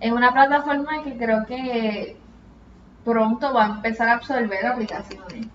en 0.01 0.13
una 0.13 0.33
plataforma 0.33 1.03
que 1.03 1.17
creo 1.17 1.47
que 1.47 2.17
pronto 3.05 3.53
va 3.55 3.67
a 3.67 3.71
empezar 3.77 4.09
a 4.09 4.15
absorber 4.15 4.67
aplicaciones. 4.67 5.47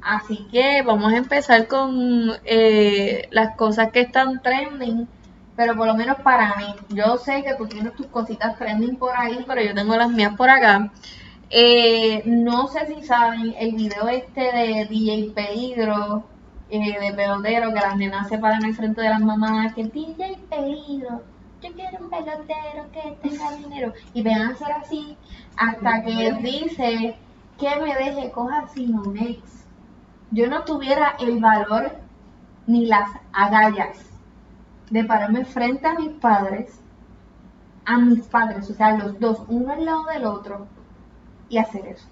Así 0.00 0.46
que 0.52 0.82
vamos 0.82 1.12
a 1.12 1.16
empezar 1.16 1.66
con 1.66 2.30
eh, 2.44 3.28
las 3.30 3.56
cosas 3.56 3.90
que 3.90 4.00
están 4.00 4.42
trending, 4.42 5.08
pero 5.56 5.76
por 5.76 5.86
lo 5.86 5.94
menos 5.94 6.18
para 6.18 6.56
mí. 6.56 6.66
Yo 6.90 7.16
sé 7.18 7.42
que 7.42 7.54
tú 7.54 7.66
tienes 7.66 7.94
tus 7.94 8.06
cositas 8.06 8.58
trending 8.58 8.96
por 8.96 9.16
ahí, 9.16 9.44
pero 9.46 9.62
yo 9.62 9.74
tengo 9.74 9.96
las 9.96 10.10
mías 10.10 10.34
por 10.36 10.50
acá. 10.50 10.90
Eh, 11.50 12.22
no 12.26 12.66
sé 12.68 12.86
si 12.86 13.02
saben 13.06 13.54
el 13.58 13.74
video 13.74 14.08
este 14.08 14.40
de 14.40 14.86
DJ 14.86 15.32
Peligro, 15.34 16.24
eh, 16.70 16.98
de 16.98 17.12
pelotero, 17.12 17.72
que 17.72 17.80
las 17.80 17.96
nenas 17.96 18.28
se 18.28 18.38
paran 18.38 18.64
al 18.64 18.74
frente 18.74 19.02
de 19.02 19.10
las 19.10 19.20
mamás, 19.20 19.74
que 19.74 19.84
DJ 19.84 20.38
Peligro, 20.50 21.22
yo 21.62 21.72
quiero 21.72 21.98
un 22.00 22.10
pelotero 22.10 22.90
que 22.92 23.16
tenga 23.22 23.52
dinero. 23.56 23.92
Y 24.12 24.22
ven 24.22 24.38
a 24.38 24.50
hacer 24.50 24.72
así 24.72 25.16
hasta 25.56 26.02
que 26.02 26.32
dice 26.40 27.16
que 27.58 27.76
me 27.80 27.94
deje 27.94 28.30
coja 28.32 28.66
Simonex. 28.68 29.64
Yo 30.30 30.48
no 30.48 30.64
tuviera 30.64 31.14
el 31.20 31.38
valor 31.38 31.92
ni 32.66 32.86
las 32.86 33.10
agallas 33.32 34.13
de 34.94 35.04
pararme 35.04 35.44
frente 35.44 35.88
a 35.88 35.94
mis 35.94 36.12
padres, 36.20 36.80
a 37.84 37.98
mis 37.98 38.20
padres, 38.28 38.70
o 38.70 38.74
sea, 38.74 38.96
los 38.96 39.18
dos, 39.18 39.42
uno 39.48 39.72
al 39.72 39.84
lado 39.84 40.04
del 40.04 40.24
otro, 40.24 40.68
y 41.48 41.58
hacer 41.58 41.84
eso. 41.86 42.06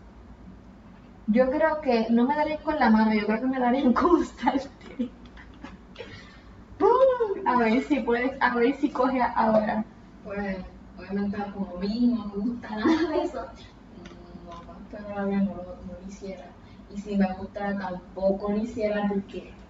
Yo 1.28 1.48
creo 1.48 1.80
que 1.80 2.08
no 2.10 2.26
me 2.26 2.34
darían 2.34 2.60
con 2.62 2.76
la 2.80 2.90
mano, 2.90 3.14
yo 3.14 3.24
creo 3.26 3.40
que 3.40 3.46
me 3.46 3.60
darían 3.60 3.92
con 4.00 4.16
un. 4.16 4.26
A 7.46 7.56
ver 7.58 7.84
si 7.84 8.00
puedes, 8.00 8.32
a 8.40 8.56
ver 8.56 8.74
si 8.74 8.90
coge 8.90 9.22
ahora. 9.22 9.84
Pues, 10.24 10.58
obviamente, 10.98 11.38
como 11.54 11.76
a 11.76 11.80
mí 11.80 12.12
no 12.12 12.26
me 12.26 12.34
gusta 12.34 12.68
nada 12.68 13.10
de 13.10 13.22
eso, 13.22 13.46
no, 14.44 14.50
más 14.50 14.82
probable 14.90 15.36
no 15.36 15.54
no 15.54 15.92
lo 16.00 16.08
hiciera. 16.08 16.46
Y 16.92 16.98
si 17.00 17.16
me 17.16 17.32
gusta, 17.34 17.78
tampoco 17.78 18.50
lo 18.50 18.56
hiciera 18.56 19.06
porque. 19.08 19.61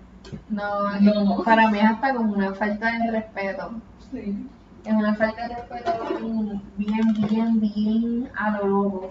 No, 0.48 0.90
No. 1.00 1.42
para 1.44 1.68
mí 1.70 1.78
es 1.78 1.84
hasta 1.84 2.14
como 2.14 2.32
una 2.34 2.54
falta 2.54 2.90
de 2.98 3.10
respeto. 3.10 3.72
Sí. 4.10 4.48
Es 4.84 4.92
una 4.92 5.14
falta 5.14 5.48
de 5.48 5.54
respeto 5.54 5.92
bien, 6.18 6.62
bien, 6.76 7.14
bien, 7.14 7.60
bien 7.60 8.30
a 8.36 8.50
lo 8.58 8.66
loco. 8.66 9.10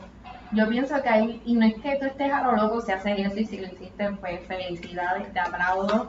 Yo 0.53 0.67
pienso 0.67 1.01
que 1.01 1.07
ahí, 1.07 1.41
y 1.45 1.53
no 1.55 1.65
es 1.65 1.75
que 1.75 1.95
tú 1.97 2.05
estés 2.05 2.31
a 2.33 2.41
lo 2.43 2.51
loco 2.57 2.81
si 2.81 2.91
haces 2.91 3.19
eso 3.19 3.39
y 3.39 3.45
si 3.45 3.57
lo 3.57 3.67
hiciste, 3.67 4.09
pues 4.19 4.45
felicidades, 4.47 5.31
te 5.31 5.39
aplaudo. 5.39 6.07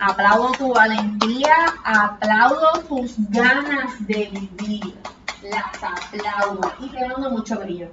Aplaudo 0.00 0.50
tu 0.52 0.74
valentía, 0.74 1.54
aplaudo 1.84 2.68
tus 2.88 3.14
ganas 3.30 4.04
de 4.08 4.28
vivir. 4.58 4.96
Las 5.42 5.82
aplaudo. 5.82 6.72
Y 6.80 6.88
te 6.88 7.06
mando 7.08 7.30
mucho 7.30 7.60
brillo. 7.60 7.88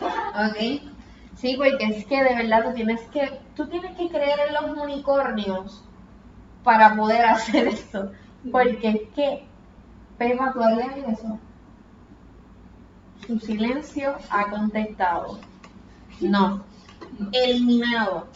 ¿Ok? 0.00 0.82
Sí, 1.36 1.54
porque 1.56 1.84
es 1.84 2.06
que 2.06 2.22
de 2.22 2.34
verdad 2.34 2.64
tú 2.64 2.74
tienes 2.74 3.00
que, 3.08 3.40
tú 3.54 3.66
tienes 3.66 3.94
que 3.96 4.08
creer 4.08 4.38
en 4.48 4.54
los 4.54 4.78
unicornios 4.78 5.84
para 6.64 6.96
poder 6.96 7.24
hacer 7.26 7.68
eso. 7.68 8.10
Porque 8.50 8.88
es 8.88 9.00
que, 9.14 9.46
Pepa, 10.18 10.52
tú 10.52 10.62
harías 10.62 10.96
eso. 10.96 11.38
Su 13.26 13.38
silencio 13.38 14.16
ha 14.30 14.50
contestado. 14.50 15.38
No. 16.20 16.64
Eliminado. 17.32 18.28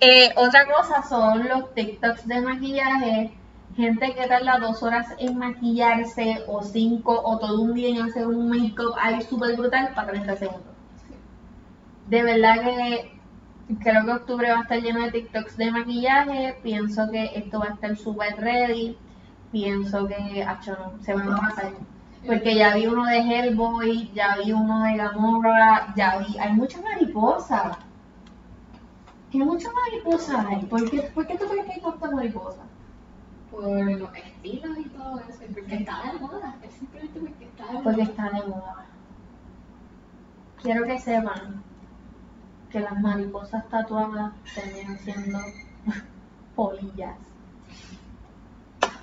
Eh, 0.00 0.32
otra 0.36 0.66
cosa 0.66 1.02
son 1.02 1.48
los 1.48 1.74
TikToks 1.74 2.26
de 2.26 2.40
maquillaje. 2.40 3.32
Gente 3.76 4.14
que 4.14 4.26
tarda 4.26 4.58
dos 4.58 4.82
horas 4.82 5.06
en 5.18 5.38
maquillarse, 5.38 6.44
o 6.46 6.62
cinco, 6.62 7.20
o 7.24 7.38
todo 7.38 7.62
un 7.62 7.74
día 7.74 7.90
en 7.90 8.02
hacer 8.02 8.26
un 8.26 8.48
make-up 8.48 8.94
ahí 9.00 9.22
súper 9.22 9.56
brutal 9.56 9.92
para 9.94 10.08
30 10.08 10.36
segundos. 10.36 10.77
De 12.08 12.22
verdad 12.22 12.54
que 12.62 13.18
creo 13.80 14.04
que 14.04 14.12
octubre 14.12 14.50
va 14.50 14.60
a 14.60 14.62
estar 14.62 14.80
lleno 14.80 15.02
de 15.02 15.12
TikToks 15.12 15.56
de 15.58 15.70
maquillaje. 15.70 16.58
Pienso 16.62 17.10
que 17.10 17.32
esto 17.34 17.60
va 17.60 17.66
a 17.66 17.74
estar 17.74 17.96
súper 17.96 18.36
ready. 18.40 18.96
Pienso 19.52 20.06
que, 20.06 20.42
acho, 20.42 20.72
no, 20.72 21.04
se 21.04 21.14
van 21.14 21.32
a 21.32 21.36
pasar. 21.36 21.72
Porque 22.26 22.54
ya 22.54 22.74
vi 22.74 22.86
uno 22.86 23.04
de 23.04 23.18
Hellboy, 23.18 24.10
ya 24.14 24.36
vi 24.36 24.52
uno 24.52 24.84
de 24.84 24.96
Gamora, 24.96 25.92
ya 25.96 26.18
vi. 26.18 26.38
Hay 26.38 26.52
muchas 26.54 26.82
mariposas. 26.82 27.76
¿Qué 29.30 29.38
muchas 29.38 29.72
mariposas 29.74 30.46
hay? 30.46 30.64
¿Por 30.64 30.90
qué, 30.90 31.02
¿Por 31.02 31.26
qué 31.26 31.36
tú 31.36 31.46
crees 31.46 31.66
que 31.66 31.72
hay 31.72 31.80
tantas 31.80 32.12
mariposas? 32.12 32.66
Por 33.50 33.64
los 33.64 34.16
estilos 34.16 34.78
y 34.78 34.84
todo 34.88 35.20
eso, 35.28 35.44
y 35.44 35.52
porque 35.52 35.74
está 35.74 36.02
de 36.10 36.18
moda, 36.18 36.56
es 36.62 36.72
simplemente 36.72 37.20
porque 37.20 37.44
está 37.44 37.66
de 37.66 37.72
moda. 37.72 37.82
Porque 37.84 38.02
está 38.02 38.30
de 38.30 38.46
moda. 38.46 38.86
Quiero 40.62 40.86
que 40.86 40.98
sepan 40.98 41.67
que 42.70 42.80
las 42.80 42.98
mariposas 43.00 43.68
tatuadas 43.68 44.32
terminan 44.54 44.98
siendo 44.98 45.52
polillas. 46.54 47.16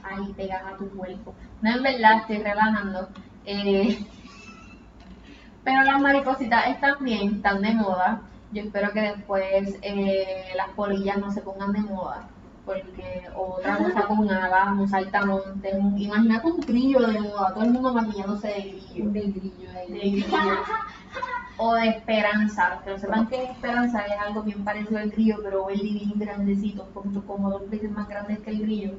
ahí 0.03 0.33
pegadas 0.33 0.73
a 0.73 0.77
tu 0.77 0.89
cuerpo. 0.91 1.33
No, 1.61 1.71
en 1.75 1.81
verdad, 1.83 2.17
estoy 2.21 2.37
relajando. 2.43 3.09
Eh, 3.43 3.97
pero 5.63 5.83
las 5.83 5.99
maripositas 5.99 6.67
están 6.67 6.95
bien, 7.01 7.35
están 7.37 7.61
de 7.61 7.73
moda. 7.73 8.21
Yo 8.51 8.61
espero 8.61 8.91
que 8.93 9.01
después 9.01 9.79
eh, 9.81 10.45
las 10.55 10.69
polillas 10.75 11.17
no 11.17 11.31
se 11.31 11.41
pongan 11.41 11.71
de 11.71 11.79
moda. 11.79 12.29
Porque 12.65 13.23
otra 13.35 13.77
cosa 13.77 14.07
con 14.07 14.29
alas, 14.29 14.69
un 14.77 14.87
saltamonte, 14.87 15.75
un- 15.75 15.97
imagínate 15.99 16.47
un 16.47 16.59
grillo 16.61 16.99
de 17.07 17.19
moda, 17.19 17.53
todo 17.53 17.63
el 17.63 17.71
mundo 17.71 17.93
maquillándose 17.93 18.47
de 18.47 18.59
grillo. 18.61 19.09
De 19.09 19.21
grillo 19.21 19.69
ahí. 19.71 19.91
De 19.91 19.99
grillo. 19.99 20.27
O 21.57 21.73
de 21.75 21.87
esperanza, 21.89 22.81
que 22.83 22.91
no 22.91 22.97
sepan 22.97 23.27
que 23.27 23.43
esperanza 23.43 24.01
es 24.01 24.19
algo 24.19 24.43
bien 24.43 24.63
parecido 24.63 24.99
al 24.99 25.09
grillo, 25.09 25.39
pero 25.41 25.69
el 25.69 25.79
bien 25.79 26.13
grandecito, 26.15 26.87
como 27.25 27.49
dos 27.49 27.69
veces 27.69 27.91
más 27.91 28.07
grandes 28.09 28.39
que 28.39 28.51
el 28.51 28.61
grillo. 28.61 28.91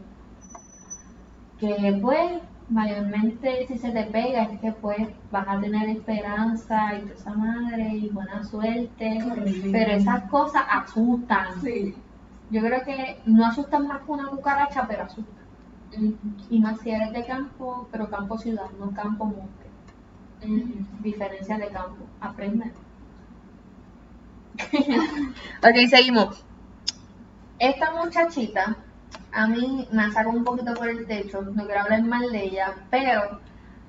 Que 1.59 1.99
pues, 2.01 2.43
mayormente 2.69 3.67
si 3.67 3.79
se 3.79 3.91
te 3.91 4.05
pega 4.05 4.43
es 4.45 4.61
que 4.61 4.73
pues 4.73 5.09
vas 5.31 5.47
a 5.49 5.61
tener 5.61 5.89
esperanza 5.89 6.95
y 6.95 7.03
toda 7.03 7.15
esa 7.15 7.35
madre 7.35 7.95
y 7.95 8.09
buena 8.09 8.43
suerte. 8.45 9.19
Pero 9.71 9.93
esas 9.93 10.23
cosas 10.31 10.63
asustan. 10.71 11.61
Sí. 11.61 11.95
Yo 12.51 12.61
creo 12.61 12.83
que 12.85 13.21
no 13.27 13.47
asustan 13.47 13.87
más 13.87 14.03
que 14.03 14.13
una 14.13 14.29
cucaracha, 14.29 14.87
pero 14.87 15.05
asustan. 15.05 15.45
Y 16.51 16.59
más 16.61 16.81
si 16.81 16.91
eres 16.91 17.13
de 17.13 17.25
campo, 17.25 17.89
pero 17.91 18.09
campo 18.11 18.39
ciudad, 18.39 18.71
no 18.79 18.91
campo 18.93 19.27
monte. 19.27 19.56
Diferencia 21.01 21.59
de 21.59 21.69
campo. 21.69 22.05
Aprende. 22.21 22.73
ok, 25.63 25.89
seguimos. 25.91 26.45
Esta 27.59 27.91
muchachita 27.93 28.77
a 29.33 29.47
mí 29.47 29.87
me 29.93 30.11
saca 30.13 30.29
un 30.31 30.45
poquito 30.45 30.75
por 30.75 30.89
el 30.89 31.07
techo. 31.07 31.43
No 31.43 31.65
quiero 31.65 31.81
hablar 31.83 32.03
mal 32.05 32.31
de 32.33 32.45
ella, 32.45 32.75
pero 32.91 33.41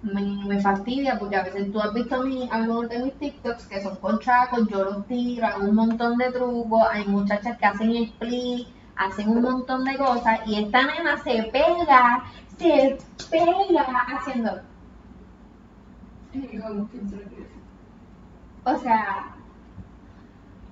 me, 0.01 0.21
me 0.45 0.59
fastidia 0.61 1.17
porque 1.19 1.35
a 1.35 1.43
veces 1.43 1.71
tú 1.71 1.79
has 1.81 1.93
visto 1.93 2.21
mi, 2.23 2.49
algunos 2.51 2.89
de 2.89 2.99
mis 2.99 3.13
TikToks 3.19 3.65
que 3.67 3.81
son 3.81 3.95
con 3.97 4.19
chacos, 4.19 4.67
yo 4.69 4.83
los 4.83 5.07
tiro, 5.07 5.45
hago 5.47 5.65
un 5.69 5.75
montón 5.75 6.17
de 6.17 6.31
trucos. 6.31 6.83
Hay 6.91 7.05
muchachas 7.05 7.57
que 7.57 7.65
hacen 7.65 7.95
split, 7.95 8.67
hacen 8.95 9.29
un 9.29 9.41
montón 9.41 9.83
de 9.85 9.97
cosas 9.97 10.39
y 10.45 10.63
esta 10.63 10.83
nena 10.83 11.17
se 11.23 11.43
pega, 11.51 12.23
se 12.57 12.97
pega 13.29 13.85
haciendo. 14.17 14.51
Y 14.51 14.63
como 14.63 14.63
que 14.63 14.63
entre 14.63 14.63
que- 14.63 14.63
O 18.63 18.77
sea, 18.77 19.35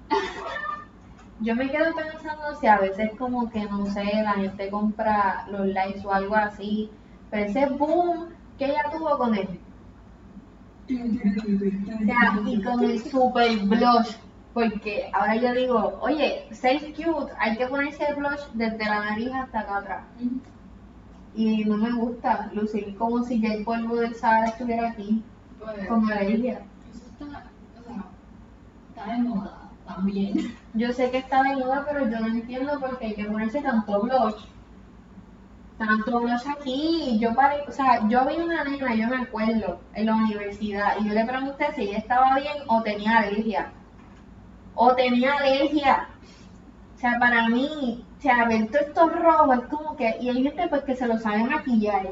yo 1.40 1.56
me 1.56 1.70
quedo 1.70 1.94
pensando 1.96 2.56
si 2.60 2.68
a 2.68 2.78
veces 2.80 3.12
como 3.18 3.50
que, 3.50 3.64
no 3.66 3.86
sé, 3.88 4.04
la 4.24 4.34
gente 4.34 4.70
compra 4.70 5.46
los 5.50 5.68
likes 5.68 6.06
o 6.06 6.12
algo 6.12 6.36
así, 6.36 6.90
pero 7.32 7.46
ese 7.46 7.68
boom 7.68 8.30
que 8.58 8.66
ella 8.66 8.84
tuvo 8.92 9.18
con 9.18 9.36
él, 9.36 9.60
o 10.88 12.06
sea, 12.06 12.40
y 12.46 12.62
con 12.62 12.84
el 12.84 13.00
super 13.02 13.58
blush, 13.60 14.16
porque 14.54 15.10
ahora 15.14 15.36
yo 15.36 15.54
digo, 15.54 15.98
oye, 16.02 16.48
ser 16.52 16.80
cute, 16.94 17.34
hay 17.40 17.58
que 17.58 17.68
ponerse 17.68 18.06
el 18.06 18.16
blush 18.16 18.42
desde 18.54 18.86
la 18.86 19.00
nariz 19.06 19.32
hasta 19.34 19.62
acá 19.62 19.78
atrás. 19.78 20.04
Y 21.36 21.66
no 21.66 21.78
me 21.78 21.92
gusta 21.92 22.50
lucir 22.54 22.96
como 22.98 23.24
si 23.24 23.42
ya 23.42 23.54
el 23.54 23.66
polvo 23.66 23.96
del 23.96 24.16
Sahara 24.16 24.48
estuviera 24.48 24.90
aquí, 24.90 25.24
Pues, 25.66 25.88
con 25.88 26.12
alergia. 26.12 26.62
Eso 26.94 27.06
está, 27.12 27.26
o 27.80 27.84
sea, 27.84 28.06
está 28.90 29.12
de 29.14 29.18
moda 29.20 29.58
también. 29.88 30.56
Yo 30.74 30.92
sé 30.94 31.10
que 31.10 31.18
está 31.18 31.42
de 31.42 31.56
moda, 31.56 31.86
pero 31.88 32.08
yo 32.10 32.20
no 32.20 32.28
entiendo 32.28 32.80
por 32.80 33.00
qué 33.00 33.08
hay 33.08 33.16
que 33.16 33.26
ponerse 33.26 33.62
tanto 33.62 34.02
blush. 34.02 34.46
Tanto 35.78 36.22
blush 36.22 36.48
aquí. 36.48 37.18
Yo 37.20 37.34
pare, 37.34 37.64
o 37.68 37.72
sea, 37.72 38.08
yo 38.08 38.26
vi 38.26 38.36
una 38.36 38.64
nena, 38.64 38.94
yo 38.94 39.08
me 39.08 39.24
acuerdo, 39.24 39.80
en 39.94 40.06
la 40.06 40.16
universidad, 40.16 40.98
y 41.00 41.08
yo 41.08 41.14
le 41.14 41.26
pregunté 41.26 41.66
si 41.76 41.82
ella 41.84 41.98
estaba 41.98 42.36
bien 42.36 42.58
o 42.68 42.84
tenía 42.84 43.20
alergia. 43.20 43.72
O 44.76 44.94
tenía 44.94 45.34
alergia. 45.34 46.10
O 46.96 47.00
sea, 47.00 47.18
para 47.20 47.50
mí, 47.50 48.06
o 48.18 48.22
sea, 48.22 48.46
ver 48.46 48.68
todos 48.68 48.88
estos 48.88 49.12
rojos 49.14 49.58
es 49.58 49.68
como 49.68 49.96
que, 49.96 50.16
y 50.22 50.30
hay 50.30 50.44
gente 50.44 50.68
pues 50.68 50.84
que 50.84 50.96
se 50.96 51.08
lo 51.08 51.18
sabe 51.18 51.44
maquillar. 51.44 52.08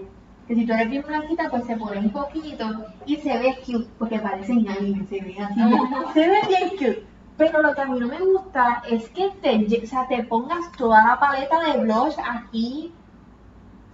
Que 0.47 0.55
si 0.55 0.65
tú 0.65 0.73
eres 0.73 0.89
bien 0.89 1.03
blanquita, 1.07 1.49
pues 1.49 1.65
se 1.65 1.77
pone 1.77 1.99
un 1.99 2.09
poquito 2.09 2.65
y 3.05 3.15
se 3.17 3.37
ve 3.37 3.57
cute, 3.65 3.89
porque 3.97 4.19
parecen 4.19 4.67
anime, 4.67 5.05
se 5.07 5.21
ve 5.21 5.37
así. 5.39 5.61
se 6.13 6.27
ve 6.27 6.39
bien 6.47 6.69
cute. 6.71 7.07
Pero 7.37 7.61
lo 7.61 7.73
que 7.73 7.81
a 7.81 7.85
mí 7.85 7.99
no 7.99 8.07
me 8.07 8.19
gusta 8.19 8.83
es 8.89 9.09
que 9.09 9.31
te, 9.41 9.83
o 9.83 9.87
sea, 9.87 10.07
te 10.07 10.23
pongas 10.23 10.71
toda 10.77 11.03
la 11.05 11.19
paleta 11.19 11.59
de 11.61 11.79
blush 11.79 12.15
aquí. 12.23 12.93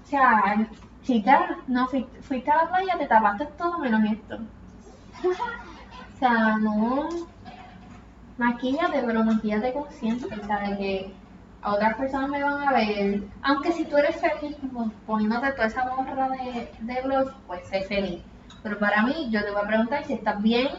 O 0.04 0.08
sea, 0.08 0.68
chica, 1.04 1.58
no 1.68 1.88
fuiste, 1.88 2.22
fuiste 2.22 2.52
a 2.52 2.64
la 2.64 2.70
playa, 2.70 2.98
te 2.98 3.06
tapaste 3.06 3.46
todo 3.58 3.80
menos 3.80 4.04
esto. 4.12 4.40
O 6.16 6.20
sea, 6.20 6.58
no. 6.58 7.08
Maquíllate, 8.38 9.04
pero 9.06 9.24
maquíllate 9.24 9.74
consciente, 9.74 10.26
o 10.26 10.46
sea, 10.46 10.60
de 10.60 10.78
que 10.78 11.14
a 11.62 11.74
otras 11.74 11.96
personas 11.96 12.30
me 12.30 12.44
van 12.44 12.68
a 12.68 12.74
ver. 12.74 13.24
Aunque 13.42 13.72
si 13.72 13.86
tú 13.86 13.98
eres 13.98 14.16
feliz 14.20 14.58
poniéndote 15.06 15.52
toda 15.52 15.68
esa 15.68 15.90
borra 15.90 16.30
de, 16.30 16.72
de 16.80 17.32
pues 17.48 17.68
sé 17.68 17.82
feliz. 17.84 18.22
Pero 18.64 18.78
para 18.80 19.04
mí, 19.04 19.30
yo 19.30 19.44
te 19.44 19.52
voy 19.52 19.62
a 19.62 19.68
preguntar 19.68 20.06
si 20.06 20.14
estás 20.14 20.42
bien, 20.42 20.70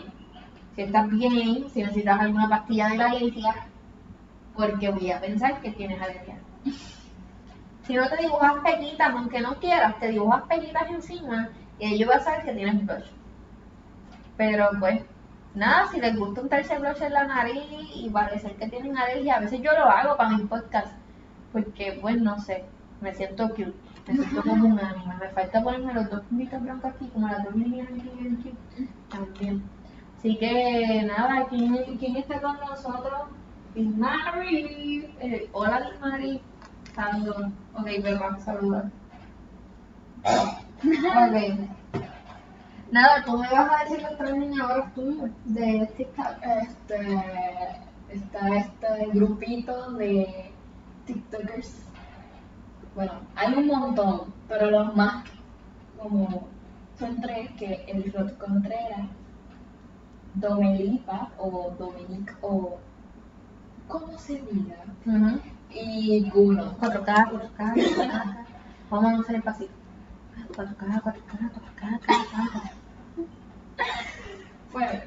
si 0.75 0.83
estás 0.83 1.09
bien, 1.11 1.69
si 1.71 1.83
necesitas 1.83 2.21
alguna 2.21 2.49
pastilla 2.49 2.89
de 2.89 2.97
la 2.97 3.11
alergia, 3.11 3.55
porque 4.55 4.91
voy 4.91 5.11
a 5.11 5.21
pensar 5.21 5.61
que 5.61 5.71
tienes 5.71 6.01
alergia. 6.01 6.39
Si 7.87 7.97
no 7.97 8.09
te 8.09 8.19
dibujas 8.19 8.55
pequitas, 8.63 9.11
aunque 9.11 9.41
no 9.41 9.55
quieras, 9.57 9.99
te 9.99 10.11
dibujas 10.11 10.43
pequitas 10.43 10.89
encima 10.91 11.49
y 11.81 11.87
ahí 11.87 11.99
yo 11.99 12.13
a 12.13 12.21
saber 12.21 12.45
que 12.45 12.53
tienes 12.53 12.87
blush. 12.87 13.07
Pero 14.37 14.69
pues, 14.79 15.03
nada, 15.55 15.87
si 15.89 16.01
les 16.01 16.17
gusta 16.17 16.43
untarse 16.43 16.79
blush 16.79 17.03
en 17.03 17.13
la 17.13 17.27
nariz 17.27 17.63
y 17.95 18.09
parecer 18.11 18.55
que 18.57 18.69
tienen 18.69 18.97
alergia, 18.97 19.37
a 19.37 19.41
veces 19.41 19.61
yo 19.63 19.73
lo 19.73 19.85
hago 19.85 20.17
para 20.17 20.31
mis 20.31 20.47
podcasts, 20.47 20.95
porque 21.53 21.99
pues 22.01 22.21
no 22.21 22.39
sé, 22.39 22.65
me 23.01 23.15
siento 23.15 23.49
cute, 23.51 23.75
me 24.07 24.15
siento 24.15 24.43
como 24.43 24.69
un 24.69 24.79
anime, 24.79 25.15
me 25.21 25.29
falta 25.31 25.63
ponerme 25.63 25.95
los 25.95 26.11
dos 26.11 26.21
puntitos 26.23 26.63
blancos 26.63 26.93
aquí, 26.93 27.09
como 27.13 27.29
las 27.29 27.45
dos 27.45 27.55
líneas 27.55 27.89
aquí 27.89 28.55
también. 29.11 29.63
Así 30.19 30.37
que 30.37 31.03
nada, 31.07 31.47
¿quién, 31.49 31.97
quién 31.97 32.17
está 32.17 32.41
con 32.41 32.59
nosotros? 32.61 33.31
Mari. 33.75 35.15
Eh, 35.21 35.49
hola, 35.53 35.93
Mari. 36.01 36.41
Saludos. 36.95 37.53
Ok, 37.75 37.87
Beba, 38.03 38.39
saluda. 38.39 38.91
ok. 40.25 41.80
Nada, 42.91 43.23
tú 43.25 43.39
me 43.39 43.49
vas 43.49 43.71
a 43.71 43.85
decir 43.85 44.03
los 44.03 44.19
tres 44.19 44.35
niñadores 44.35 44.93
tuyos 44.95 45.31
de 45.45 45.89
TikTok. 45.97 46.43
Este, 46.43 47.21
está 48.09 48.49
este 48.57 49.07
grupito 49.13 49.93
de 49.93 50.51
TikTokers. 51.07 51.85
Bueno, 52.97 53.13
hay 53.37 53.55
un 53.55 53.69
montón, 53.69 54.35
pero 54.49 54.71
los 54.73 54.97
más 54.97 55.25
como 55.97 56.49
son 56.99 57.21
tres 57.21 57.51
que 57.53 57.85
el 57.87 58.13
Rod 58.13 58.33
Contreras, 58.39 59.09
Domelipa 60.35 61.31
o 61.39 61.73
Dominic 61.79 62.37
o 62.41 62.79
¿cómo 63.87 64.19
se 64.19 64.41
diga? 64.43 64.77
Ujú. 65.07 65.41
Y 65.71 66.29
Guno. 66.31 66.77
4K, 66.79 67.31
4K, 67.31 67.75
4K. 67.75 68.47
Vamos 68.91 69.13
a 69.13 69.23
hacer 69.23 69.37
el 69.37 69.43
pasito. 69.43 69.73
4K, 70.57 71.03
4K, 71.03 71.51
4K, 71.53 72.01
4K. 72.01 72.80
Pues, 74.73 75.03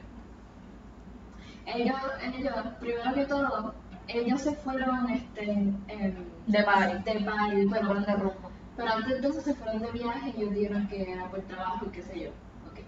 ellos, 1.66 1.96
ellos, 2.36 2.54
primero 2.80 3.14
que 3.14 3.26
todo, 3.26 3.74
ellos 4.08 4.42
se 4.42 4.54
fueron 4.58 5.10
este, 5.10 5.52
em, 5.52 6.16
De 6.48 6.64
party. 6.64 7.04
de 7.04 7.20
party, 7.26 7.68
Pero 7.72 7.88
pero, 7.88 8.02
de 8.02 8.14
rumbo. 8.16 8.52
pero 8.76 8.92
antes 8.94 9.22
de 9.22 9.28
eso 9.30 9.42
se 9.42 9.54
fueron 9.56 9.82
de 9.82 9.92
viaje 9.92 10.34
y 10.36 10.42
ellos 10.42 10.54
dijeron 10.54 10.88
que 10.88 11.12
era 11.12 11.30
por 11.30 11.42
trabajo 11.44 11.86
y 11.86 11.90
qué 11.90 12.02
sé 12.04 12.20
yo. 12.26 12.30
Ok. 12.30 12.80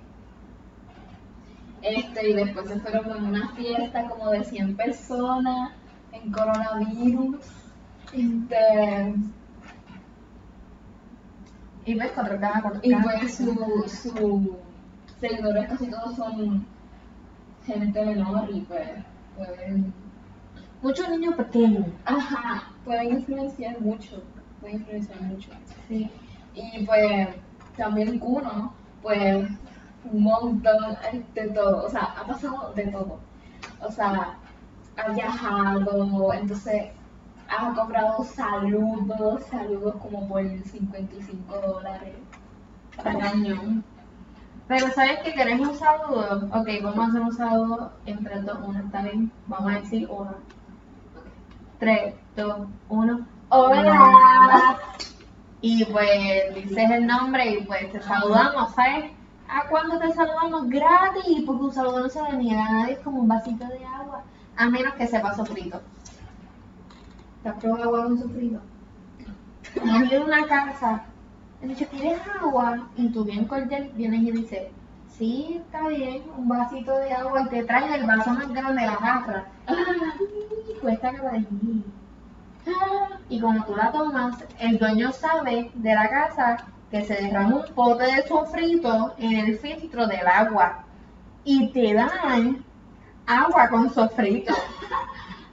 Este, 1.81 2.29
y 2.29 2.33
después 2.33 2.67
se 2.67 2.79
fueron 2.79 3.11
a 3.11 3.17
una 3.29 3.49
fiesta 3.55 4.09
como 4.09 4.29
de 4.31 4.43
100 4.43 4.75
personas 4.75 5.71
en 6.11 6.31
coronavirus. 6.31 7.37
Este, 8.11 9.13
Y 11.85 11.93
ves 11.93 12.11
4K, 12.15 12.61
4K. 12.63 12.79
y 12.83 12.95
pues 12.95 13.35
su, 13.35 13.85
su 13.87 14.57
seguidores 15.19 15.67
casi 15.69 15.87
todos 15.87 16.15
son 16.15 16.65
gente 17.65 18.05
menor 18.05 18.49
y 18.51 18.61
pues 18.61 18.87
pueden, 19.37 19.93
Muchos 20.81 21.09
niños 21.09 21.35
pequeños. 21.35 21.85
ajá, 22.05 22.71
pueden 22.83 23.11
influenciar 23.19 23.79
mucho, 23.81 24.21
pueden 24.61 24.77
influenciar 24.77 25.21
mucho. 25.21 25.49
Sí. 25.87 26.09
Y 26.53 26.85
pues 26.85 27.29
también 27.75 28.19
Kuno, 28.19 28.73
pues 29.01 29.47
un 30.11 30.23
montón 30.23 30.97
de 31.33 31.47
todo, 31.49 31.85
o 31.85 31.89
sea, 31.89 32.03
ha 32.19 32.25
pasado 32.27 32.71
de 32.73 32.87
todo. 32.87 33.19
O 33.81 33.91
sea, 33.91 34.37
ha 34.97 35.09
viajado, 35.11 36.33
entonces 36.33 36.91
Han 37.47 37.75
comprado 37.75 38.23
saludos, 38.23 39.43
saludos 39.51 39.95
como 40.01 40.27
por 40.27 40.41
55 40.43 41.55
dólares. 41.61 42.15
Cañón. 43.03 43.83
Pero 44.67 44.91
¿sabes 44.91 45.19
que 45.19 45.33
querés 45.33 45.59
un 45.59 45.75
saludo? 45.75 46.49
Ok, 46.51 46.67
vamos 46.81 46.99
a 46.99 47.09
hacer 47.09 47.21
un 47.21 47.33
saludo 47.33 47.93
entre 48.07 48.41
dos, 48.41 48.57
uno, 48.65 48.79
¿está 48.79 49.03
bien? 49.03 49.31
Vamos 49.45 49.71
a 49.71 49.79
decir 49.79 50.07
uno. 50.09 50.33
Tres, 51.79 52.15
dos, 52.35 52.67
uno. 52.89 53.27
¡Hola! 53.49 54.77
Y 55.61 55.85
pues 55.85 56.55
dices 56.55 56.89
el 56.89 57.05
nombre 57.05 57.51
y 57.51 57.63
pues 57.63 57.91
te 57.91 58.01
saludamos, 58.01 58.73
¿sabes? 58.73 59.11
¿A 59.47 59.67
cuándo 59.69 59.99
te 59.99 60.11
saludamos? 60.13 60.67
Gratis, 60.67 61.43
porque 61.45 61.63
un 61.63 61.73
saludo 61.73 61.99
no 61.99 62.09
se 62.09 62.23
le 62.23 62.37
niega 62.37 62.65
a 62.65 62.71
nadie, 62.71 62.93
es 62.93 62.99
como 62.99 63.19
un 63.19 63.27
vasito 63.27 63.67
de 63.67 63.85
agua. 63.85 64.23
A 64.57 64.67
menos 64.67 64.95
que 64.95 65.05
sepa 65.05 65.35
sofrito. 65.35 65.79
¿Te 67.43 67.49
has 67.49 67.55
probado 67.57 67.83
agua 67.83 68.03
con 68.05 68.17
sofrito? 68.17 68.59
A 69.79 70.23
una 70.23 70.47
casa 70.47 71.05
dicho, 71.67 71.85
¿quieres 71.89 72.19
agua? 72.41 72.87
Y 72.97 73.09
tú 73.09 73.23
bien 73.23 73.45
cordial 73.45 73.91
vienes 73.95 74.21
y 74.21 74.31
dices, 74.31 74.67
sí, 75.17 75.61
está 75.65 75.87
bien, 75.87 76.23
un 76.37 76.47
vasito 76.47 76.95
de 76.97 77.13
agua 77.13 77.41
y 77.43 77.49
te 77.49 77.63
traes 77.63 77.93
el 77.95 78.05
vaso 78.05 78.31
más 78.31 78.49
grande 78.49 78.81
de 78.81 78.87
la 78.87 78.95
jarra. 78.95 79.45
Cuesta 80.81 81.11
que 81.11 81.27
allí. 81.27 81.83
Y 83.29 83.39
como 83.39 83.63
tú 83.65 83.75
la 83.75 83.91
tomas, 83.91 84.43
el 84.59 84.77
dueño 84.79 85.11
sabe 85.11 85.71
de 85.73 85.93
la 85.95 86.09
casa 86.09 86.57
que 86.91 87.03
se 87.05 87.15
derrama 87.15 87.55
un 87.57 87.73
pote 87.75 88.03
de 88.05 88.27
sofrito 88.27 89.13
en 89.17 89.33
el 89.33 89.57
filtro 89.59 90.07
del 90.07 90.25
agua. 90.27 90.83
Y 91.43 91.71
te 91.71 91.93
dan 91.93 92.63
agua 93.27 93.69
con 93.69 93.89
sofrito. 93.93 94.53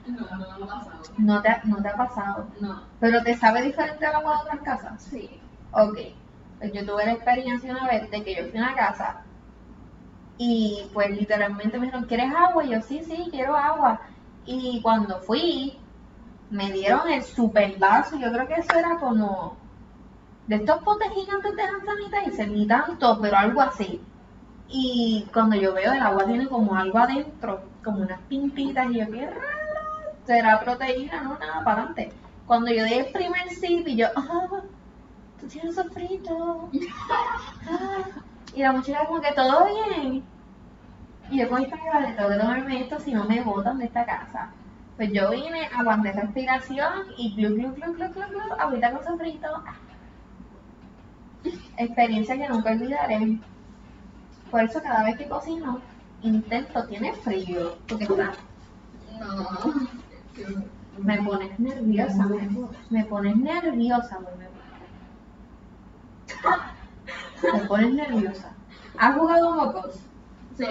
No, 0.05 0.17
no, 0.37 0.65
ha 0.65 0.67
pasado. 0.67 0.99
No 1.17 1.41
te, 1.41 1.47
ha- 1.47 1.61
no 1.63 1.81
te 1.81 1.87
ha 1.87 1.95
pasado. 1.95 2.45
No. 2.59 2.81
Pero 2.99 3.23
te 3.23 3.37
sabe 3.37 3.61
diferente 3.61 4.05
al 4.05 4.15
agua 4.15 4.33
de 4.35 4.41
otras 4.41 4.59
casas. 4.61 5.01
Sí. 5.01 5.39
Ok, 5.73 5.97
pues 6.59 6.73
yo 6.73 6.85
tuve 6.85 7.05
la 7.05 7.13
experiencia 7.13 7.71
una 7.71 7.87
vez 7.87 8.09
de 8.11 8.23
que 8.23 8.35
yo 8.35 8.47
fui 8.49 8.59
a 8.59 8.63
una 8.63 8.75
casa 8.75 9.23
y 10.37 10.89
pues 10.93 11.09
literalmente 11.11 11.77
me 11.77 11.85
dijeron, 11.85 12.05
¿quieres 12.05 12.33
agua? 12.33 12.65
Y 12.65 12.69
yo, 12.69 12.81
sí, 12.81 13.01
sí, 13.03 13.27
quiero 13.31 13.55
agua. 13.55 14.01
Y 14.45 14.81
cuando 14.81 15.19
fui, 15.21 15.77
me 16.49 16.71
dieron 16.71 17.09
el 17.09 17.23
super 17.23 17.77
vaso, 17.77 18.17
yo 18.17 18.31
creo 18.31 18.47
que 18.47 18.55
eso 18.55 18.77
era 18.77 18.97
como 18.99 19.57
de 20.47 20.57
estos 20.57 20.83
potes 20.83 21.11
gigantes 21.13 21.55
de 21.55 21.61
hand 21.63 22.51
ni 22.51 22.67
tanto, 22.67 23.19
pero 23.21 23.37
algo 23.37 23.61
así. 23.61 24.01
Y 24.67 25.27
cuando 25.33 25.55
yo 25.55 25.73
veo 25.73 25.93
el 25.93 26.01
agua 26.01 26.25
tiene 26.25 26.47
como 26.47 26.75
algo 26.75 26.97
adentro, 26.97 27.63
como 27.83 27.99
unas 27.99 28.19
pintitas, 28.21 28.91
y 28.91 28.99
yo, 28.99 29.11
qué 29.11 29.29
será 30.25 30.59
proteína, 30.59 31.21
no, 31.21 31.37
nada, 31.37 31.63
para 31.63 31.83
adelante. 31.83 32.11
Cuando 32.47 32.71
yo 32.71 32.83
di 32.85 32.93
el 32.93 33.05
primer 33.07 33.49
sip 33.49 33.87
y 33.87 33.97
yo, 33.97 34.07
ah, 34.15 34.61
tú 35.43 35.49
tienes 35.49 35.75
sofrito. 35.75 36.69
Ah, 37.09 38.21
y 38.55 38.61
la 38.61 38.71
muchacha 38.71 39.05
como 39.05 39.21
que 39.21 39.33
todo 39.33 39.65
bien. 39.65 40.23
Y 41.29 41.39
yo 41.39 41.49
con 41.49 41.61
de 41.61 41.67
tengo 41.67 42.29
que 42.29 42.37
tomarme 42.37 42.81
esto 42.81 42.99
si 42.99 43.13
no 43.13 43.25
me 43.25 43.41
botan 43.41 43.77
de 43.77 43.85
esta 43.85 44.05
casa. 44.05 44.51
Pues 44.97 45.11
yo 45.11 45.31
vine, 45.31 45.67
aguanté 45.75 46.11
respiración 46.11 47.07
y 47.17 47.35
glu 47.35 47.55
glu 47.55 47.73
glu 47.73 47.93
glu 47.93 48.13
glu 48.13 48.27
glu, 48.27 48.53
ahorita 48.59 48.91
con 48.91 49.03
sofrito. 49.03 49.47
Ah. 49.65 49.75
Experiencia 51.77 52.37
que 52.37 52.49
nunca 52.49 52.71
olvidaré. 52.71 53.39
Por 54.51 54.61
eso 54.61 54.81
cada 54.81 55.03
vez 55.03 55.17
que 55.17 55.27
cocino, 55.27 55.81
intento, 56.21 56.85
tiene 56.85 57.13
frío, 57.13 57.75
porque 57.87 58.03
está, 58.03 58.33
No. 59.19 59.73
me 60.99 61.21
pones 61.23 61.59
nerviosa, 61.59 62.27
me, 62.27 62.67
me 62.91 63.05
pones 63.05 63.35
nerviosa, 63.35 64.19
güey, 64.19 64.35
me, 64.37 64.52
me 67.53 67.59
pones 67.65 67.93
nerviosa. 67.93 68.53
¿Has 68.97 69.17
jugado 69.17 69.53
mocos? 69.53 69.99
Sí. 70.57 70.65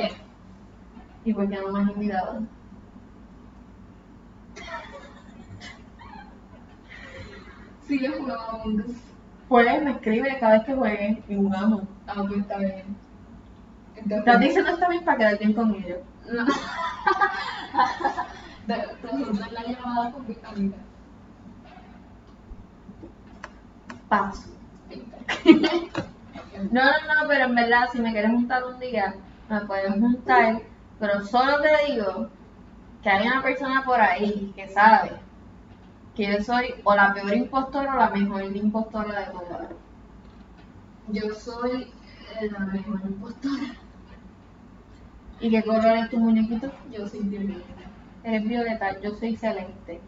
¿Y 1.24 1.34
por 1.34 1.48
qué 1.48 1.56
no 1.56 1.72
me 1.72 1.82
has 1.82 1.88
invitado? 1.90 2.42
Sí, 7.86 8.06
jugaba 8.06 8.48
Among 8.52 8.80
Us. 8.80 8.96
Pues 9.48 9.82
me 9.82 9.90
escribe 9.90 10.38
cada 10.40 10.58
vez 10.58 10.64
que 10.64 10.74
juegue 10.74 11.22
y 11.28 11.36
jugamos. 11.36 11.82
Ah, 12.06 12.24
pues 12.26 12.40
está 12.40 12.58
bien. 12.58 12.96
Entonces, 13.96 14.18
Estás 14.18 14.40
diciendo 14.40 14.70
está 14.70 14.88
bien 14.88 15.04
para 15.04 15.18
quedar 15.18 15.38
bien 15.38 15.52
con 15.52 15.74
ellos. 15.74 15.98
No. 16.26 16.46
Te 18.66 18.74
te 18.74 19.08
juntas 19.08 19.52
la 19.52 19.62
llamada 19.64 20.12
con 20.12 20.26
mi 20.26 20.36
amiga. 20.44 20.76
Paso. 24.08 24.48
No, 26.70 26.85
no, 26.85 26.90
no, 26.90 27.28
pero 27.28 27.44
en 27.46 27.55
verdad, 27.55 27.88
si 27.90 28.00
me 28.00 28.12
quieres 28.12 28.31
juntar 28.31 28.64
un 28.64 28.78
día, 28.78 29.14
me 29.48 29.61
puedes 29.62 29.90
juntar, 29.90 30.62
pero 31.00 31.24
solo 31.24 31.61
te 31.61 31.92
digo 31.92 32.28
que 33.02 33.11
hay 33.11 33.26
una 33.26 33.42
persona 33.42 33.83
por 33.85 34.00
ahí 34.00 34.52
que 34.55 34.68
sabe 34.68 35.11
que 36.14 36.31
yo 36.31 36.44
soy 36.44 36.74
o 36.85 36.94
la 36.94 37.12
peor 37.14 37.35
impostora 37.35 37.94
o 37.94 37.98
la 37.98 38.11
mejor 38.11 38.44
impostora 38.57 39.20
de 39.20 39.26
todas. 39.33 39.68
Yo 41.09 41.35
soy 41.35 41.88
eh, 42.40 42.50
la 42.50 42.61
mejor 42.61 43.00
impostora. 43.05 43.74
¿Y 45.40 45.50
qué 45.50 45.62
color 45.62 45.96
es 45.96 46.11
tu 46.11 46.18
muñequito? 46.18 46.70
Yo 46.92 47.09
soy 47.09 47.20
violeta. 47.20 47.83
Eres 48.22 48.44
violeta, 48.44 49.00
yo 49.00 49.14
soy 49.16 49.37
celeste. 49.37 50.00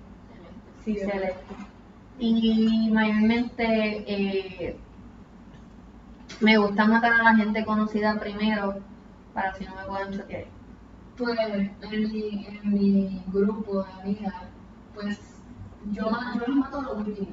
Sí, 0.84 0.96
celeste. 0.96 1.54
Y 2.18 2.90
mayormente 2.92 4.04
eh, 4.06 4.76
me 6.40 6.56
gusta 6.58 6.84
matar 6.86 7.12
a 7.12 7.22
la 7.22 7.36
gente 7.36 7.64
conocida 7.64 8.18
primero 8.18 8.80
para 9.32 9.50
así 9.50 9.64
no 9.64 9.74
me 9.76 9.84
puedan 9.84 10.12
chotear. 10.12 10.44
Pues 11.16 11.38
en 11.38 12.12
mi, 12.12 12.46
en 12.46 12.72
mi 12.72 13.22
grupo 13.28 13.82
de 13.82 13.92
amigas, 13.92 14.34
pues 14.94 15.18
yo, 15.92 16.04
yo 16.10 16.46
los 16.46 16.56
mato 16.56 16.78
a 16.78 16.82
lo 16.82 16.94
último. 16.94 17.28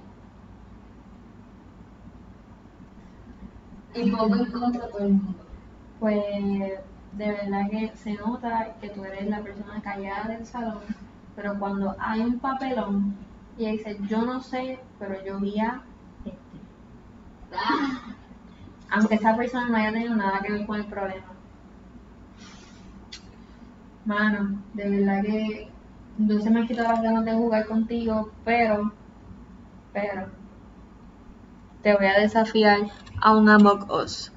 Y 3.94 4.12
pongo 4.12 4.36
en 4.36 4.52
contra 4.52 4.88
todo 4.90 5.00
el 5.06 5.14
mundo. 5.14 5.46
Pues 6.00 6.24
de 7.14 7.32
verdad 7.32 7.70
que 7.70 7.92
se 7.96 8.14
nota 8.14 8.76
que 8.80 8.90
tú 8.90 9.04
eres 9.04 9.28
la 9.28 9.42
persona 9.42 9.82
callada 9.82 10.30
del 10.30 10.46
salón, 10.46 10.80
pero 11.36 11.58
cuando 11.60 11.96
hay 12.00 12.22
un 12.22 12.40
papelón 12.40 13.16
y 13.58 13.70
dice, 13.72 13.98
yo 14.08 14.22
no 14.24 14.42
sé, 14.42 14.80
pero 15.00 15.24
yo 15.26 15.40
vi 15.40 15.60
a 15.60 15.82
este. 16.26 16.60
Ah, 17.54 18.11
Aunque 18.92 19.16
esa 19.16 19.36
persona 19.36 19.70
no 19.70 19.78
haya 19.78 19.94
tenido 19.94 20.16
nada 20.16 20.42
que 20.42 20.52
ver 20.52 20.66
con 20.66 20.80
el 20.80 20.86
problema. 20.86 21.26
Mano, 24.06 24.62
de 24.74 24.90
verdad 24.90 25.24
que 25.24 25.70
no 26.18 26.40
se 26.40 26.50
me 26.50 26.60
han 26.60 26.68
quitado 26.68 26.90
las 26.90 27.02
ganas 27.02 27.26
de 27.26 27.34
jugar 27.34 27.66
contigo, 27.68 28.32
pero, 28.44 28.92
pero, 29.94 30.28
te 31.82 31.96
voy 31.96 32.06
a 32.06 32.20
desafiar 32.20 32.80
a 33.22 33.36
un 33.36 33.48
Among 33.48 33.90
Us. 33.90 34.32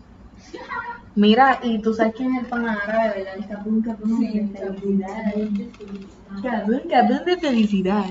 Mira, 1.16 1.60
y 1.62 1.80
tú 1.80 1.94
sabes 1.94 2.14
quién 2.16 2.34
es 2.34 2.44
el 2.44 2.46
pana 2.48 2.78
árabe, 2.86 3.18
¿verdad? 3.18 3.34
El 3.36 3.48
capun, 3.48 3.82
capun 3.82 4.18
sí, 4.18 4.38
de 4.38 4.58
felicidad. 4.58 5.32
felicidad. 5.32 6.42
Capun, 6.42 6.80
capun 6.90 7.24
de 7.24 7.36
felicidad. 7.38 8.04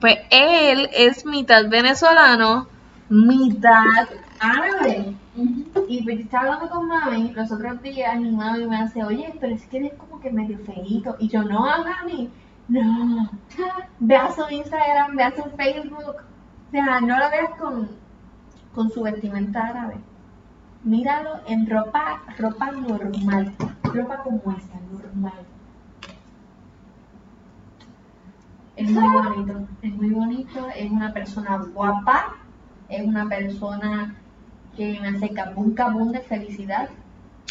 Pues 0.00 0.16
él 0.30 0.88
es 0.94 1.24
mitad 1.24 1.68
venezolano, 1.68 2.68
mitad 3.08 4.08
árabe. 4.44 5.14
Y 5.88 6.02
pues 6.02 6.16
yo 6.16 6.22
estaba 6.22 6.44
hablando 6.44 6.70
con 6.70 6.88
mami 6.88 7.32
los 7.32 7.50
otros 7.50 7.82
días 7.82 8.16
y 8.20 8.30
mami 8.30 8.66
me 8.66 8.76
hace, 8.76 9.02
oye, 9.02 9.34
pero 9.40 9.54
es 9.54 9.66
que 9.66 9.78
eres 9.78 9.94
como 9.94 10.20
que 10.20 10.30
medio 10.30 10.58
feíto. 10.58 11.16
Y 11.18 11.28
yo, 11.28 11.42
no, 11.42 11.60
mami, 11.60 12.30
no. 12.68 13.30
Ve 14.00 14.16
a 14.16 14.30
su 14.32 14.42
Instagram, 14.50 15.16
ve 15.16 15.22
a 15.22 15.34
su 15.34 15.42
Facebook. 15.56 16.16
O 16.68 16.70
sea, 16.70 17.00
no 17.00 17.18
lo 17.18 17.30
veas 17.30 17.50
con, 17.58 17.88
con 18.74 18.90
su 18.90 19.02
vestimenta 19.02 19.68
árabe. 19.68 19.96
Míralo 20.82 21.40
en 21.46 21.68
ropa, 21.68 22.22
ropa 22.38 22.70
normal. 22.72 23.54
Ropa 23.84 24.18
como 24.18 24.56
esta, 24.56 24.78
normal. 24.90 25.46
Es 28.76 28.90
muy 28.90 29.08
bonito, 29.08 29.68
es 29.82 29.94
muy 29.94 30.10
bonito, 30.10 30.68
es 30.74 30.90
una 30.90 31.12
persona 31.12 31.58
guapa, 31.72 32.34
es 32.88 33.06
una 33.06 33.28
persona 33.28 34.16
que 34.76 34.98
me 35.00 35.08
hace 35.08 35.30
cabum 35.30 35.74
cabum 35.74 36.12
de 36.12 36.20
felicidad 36.20 36.88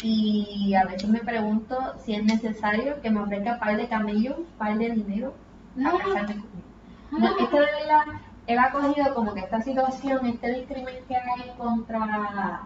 y 0.02 0.74
a 0.74 0.84
veces 0.84 1.08
me 1.08 1.20
pregunto 1.20 1.76
si 2.04 2.14
es 2.14 2.24
necesario 2.24 3.00
que 3.00 3.10
me 3.10 3.20
ofrezca 3.20 3.58
par 3.58 3.76
de 3.76 3.88
camellos, 3.88 4.36
par 4.58 4.76
de 4.76 4.90
dinero 4.90 5.34
a 5.78 5.98
casarme 5.98 6.42
conmigo. 6.42 6.64
No, 7.12 7.28
es 7.38 7.48
que 7.48 7.60
de 7.60 7.66
verdad 7.66 8.04
él 8.46 8.58
ha 8.58 8.70
cogido 8.70 9.14
como 9.14 9.34
que 9.34 9.40
esta 9.40 9.62
situación, 9.62 10.26
este 10.26 10.52
discrimen 10.52 10.96
que 11.08 11.16
hay 11.16 11.50
contra 11.56 12.62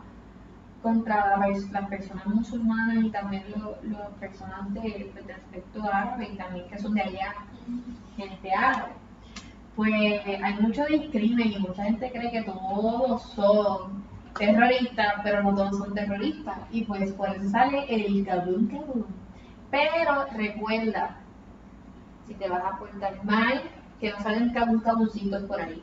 contra 0.82 1.36
las 1.72 1.88
personas 1.88 2.26
musulmanas 2.26 3.04
y 3.04 3.10
también 3.10 3.44
las 3.82 4.10
personas 4.20 4.72
de, 4.74 5.12
de 5.26 5.32
aspecto 5.32 5.82
árabe 5.84 6.30
y 6.32 6.36
también 6.36 6.68
que 6.68 6.78
son 6.78 6.94
de 6.94 7.02
allá, 7.02 7.34
gente 8.16 8.52
árabe. 8.52 8.92
pues 9.74 9.92
hay 9.92 10.54
mucho 10.60 10.86
discrimen 10.86 11.52
y 11.52 11.58
mucha 11.58 11.84
gente 11.84 12.10
cree 12.12 12.30
que 12.30 12.42
todos 12.42 13.22
son 13.32 14.04
terroristas, 14.38 15.14
pero 15.22 15.42
no 15.42 15.54
todos 15.54 15.78
son 15.78 15.94
terroristas. 15.94 16.58
Y 16.70 16.84
pues 16.84 17.12
por 17.12 17.28
eso 17.30 17.48
sale 17.50 17.84
el 17.88 18.24
cabum 18.24 18.68
cabum. 18.68 19.04
Pero 19.70 20.26
recuerda, 20.34 21.16
si 22.26 22.34
te 22.34 22.48
vas 22.48 22.64
a 22.64 22.78
portar 22.78 23.22
mal, 23.24 23.62
que 24.00 24.10
no 24.10 24.20
salen 24.20 24.52
cabum 24.52 24.80
cabuncitos 24.80 25.42
por 25.44 25.60
ahí. 25.60 25.82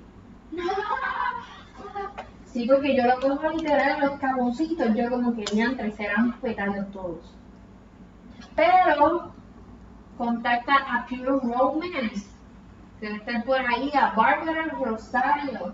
Sí, 2.46 2.66
porque 2.66 2.96
yo 2.96 3.04
lo 3.04 3.20
cojo 3.20 3.50
literal 3.52 4.00
los 4.00 4.20
caboncitos, 4.20 4.96
yo 4.96 5.10
como 5.10 5.36
que 5.36 5.44
diantre, 5.52 5.92
serán 5.92 6.40
petales 6.40 6.90
todos. 6.92 7.36
Pero 8.56 9.34
contacta 10.18 10.74
a 10.90 11.06
Pure 11.06 11.40
Romance, 11.44 12.30
que 13.00 13.08
debe 13.08 13.18
estar 13.18 13.44
por 13.44 13.60
ahí, 13.60 13.92
a 13.94 14.12
Bárbara 14.12 14.68
Rosario, 14.68 15.74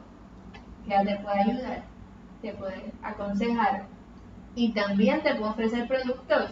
que 0.84 0.90
ya 0.90 1.04
te 1.04 1.18
puede 1.18 1.40
ayudar, 1.42 1.84
te 2.42 2.54
puede 2.54 2.92
aconsejar 3.04 3.86
y 4.56 4.72
también 4.74 5.22
te 5.22 5.36
puede 5.36 5.52
ofrecer 5.52 5.88
productos. 5.88 6.52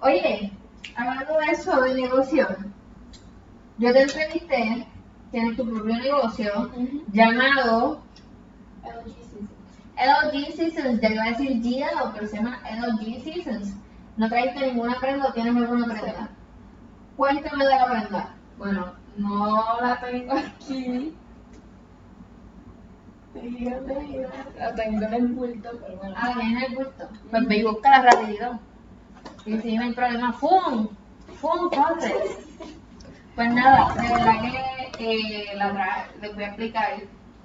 Oye, 0.00 0.52
hablando 0.96 1.38
de 1.38 1.46
eso, 1.52 1.80
de 1.82 1.94
negocio, 1.94 2.48
yo 3.78 3.92
te 3.92 4.02
entrevisté, 4.02 4.86
tienes 5.30 5.56
tu 5.56 5.64
propio 5.64 5.96
negocio 5.96 6.70
llamado 7.12 8.02
LG 8.82 9.14
Seasons. 9.14 9.50
LG 9.96 10.56
Seasons, 10.56 11.00
ya 11.00 11.08
iba 11.10 11.22
a 11.22 11.30
decir 11.30 11.60
GL, 11.60 12.12
pero 12.14 12.26
se 12.26 12.36
llama 12.36 12.60
LG 12.68 13.22
Seasons. 13.22 13.74
No 14.16 14.28
trajiste 14.28 14.66
ninguna 14.66 14.98
prenda 15.00 15.28
o 15.28 15.32
tienes 15.32 15.56
alguna 15.56 15.86
prenda. 15.86 16.28
Cuéntame 17.16 17.64
de 17.64 17.70
la 17.70 17.86
prenda. 17.86 18.34
Bueno, 18.58 18.92
no 19.16 19.80
la 19.80 20.00
tengo 20.00 20.32
aquí. 20.32 21.14
La 23.34 24.74
tengo 24.74 25.02
en 25.06 25.14
el 25.14 25.26
bulto, 25.28 25.70
pero 25.80 25.96
bueno. 25.98 26.14
Ah, 26.16 26.34
viene 26.36 26.66
el 26.66 26.76
gusto. 26.76 27.08
Pues 27.30 27.46
ve 27.48 27.56
y 27.56 27.62
búscala 27.64 28.02
rapidito. 28.10 28.58
Y 29.46 29.58
si 29.58 29.76
no 29.76 29.84
hay 29.84 29.92
problema, 29.92 30.32
¡fum! 30.32 30.88
¡fum! 31.40 31.70
corre. 31.70 32.14
Pues 33.34 33.54
nada, 33.54 33.94
de 33.94 34.08
verdad 34.08 34.40
que 34.98 35.42
eh, 35.50 35.56
la 35.56 35.72
tra- 35.72 36.06
les 36.20 36.34
voy 36.34 36.44
a 36.44 36.46
explicar 36.48 36.92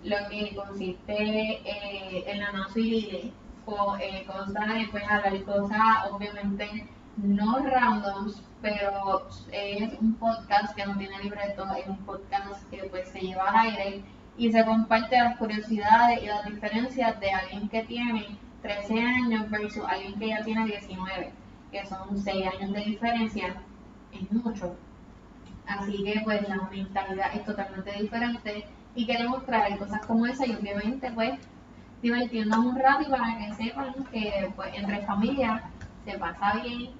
lo 0.04 0.18
que 0.30 0.56
consiste 0.56 1.14
eh, 1.14 2.24
en 2.28 2.40
la 2.40 2.52
no 2.52 2.68
civil. 2.70 3.34
O, 3.66 3.98
eh, 3.98 4.26
consta 4.26 4.66
de 4.66 4.88
pues 4.92 5.04
hablar 5.10 5.44
cosas 5.44 5.80
obviamente 6.12 6.88
no 7.18 7.60
randoms, 7.60 8.42
pero 8.62 9.28
es 9.52 9.94
un 10.00 10.14
podcast 10.16 10.74
que 10.76 10.86
no 10.86 10.98
tiene 10.98 11.20
libreto, 11.22 11.66
es 11.76 11.88
un 11.88 11.98
podcast 12.06 12.64
que 12.70 12.84
pues 12.90 13.10
se 13.10 13.20
lleva 13.20 13.50
al 13.50 13.56
aire 13.68 14.04
y 14.38 14.52
se 14.52 14.64
comparte 14.64 15.18
las 15.18 15.38
curiosidades 15.38 16.22
y 16.22 16.28
las 16.28 16.46
diferencias 16.46 17.20
de 17.20 17.32
alguien 17.32 17.68
que 17.70 17.84
tiene 17.84 18.28
13 18.62 19.02
años 19.02 19.50
versus 19.50 19.84
alguien 19.88 20.18
que 20.20 20.30
ya 20.30 20.44
tiene 20.44 20.66
19, 20.66 21.32
que 21.72 21.86
son 21.86 22.18
6 22.18 22.46
años 22.48 22.74
de 22.74 22.82
diferencia, 22.82 23.56
es 24.12 24.32
mucho. 24.32 24.76
Así 25.66 26.04
que 26.04 26.22
pues 26.24 26.48
la 26.48 26.70
mentalidad 26.70 27.36
es 27.36 27.44
totalmente 27.46 27.92
diferente 27.94 28.66
y 28.96 29.06
queremos 29.06 29.46
traer 29.46 29.78
cosas 29.78 30.02
como 30.06 30.26
esa 30.26 30.46
y 30.46 30.56
obviamente 30.56 31.12
pues 31.12 31.40
divertirnos 32.02 32.60
un 32.60 32.76
rato 32.80 33.04
y 33.08 33.10
para 33.10 33.38
que 33.38 33.54
sepan 33.54 33.94
que 34.12 34.52
pues 34.56 34.70
entre 34.76 35.02
familias 35.02 35.62
se 36.06 36.18
pasa 36.18 36.54
bien 36.64 36.92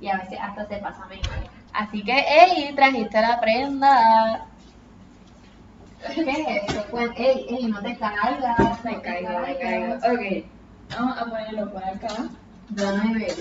y 0.00 0.08
a 0.08 0.18
veces 0.18 0.38
hasta 0.40 0.66
se 0.66 0.76
pasa 0.78 1.06
mejor. 1.06 1.50
Así 1.72 2.02
que, 2.02 2.12
ey, 2.12 2.74
trajiste 2.74 3.20
la 3.20 3.40
prenda. 3.40 4.46
¿Qué 6.06 6.20
es 6.20 6.74
eso? 6.74 6.84
Ey, 7.16 7.46
ey, 7.48 7.66
no 7.68 7.80
te 7.82 7.96
caigas. 7.98 8.84
Me 8.84 9.00
caigo, 9.00 9.38
me 9.40 9.58
caigo. 9.58 9.94
Ok, 9.94 10.50
vamos 10.90 11.18
a 11.18 11.24
ponerlo 11.24 11.72
por 11.72 11.84
acá. 11.84 12.28
Dame 12.70 13.14
ver. 13.14 13.36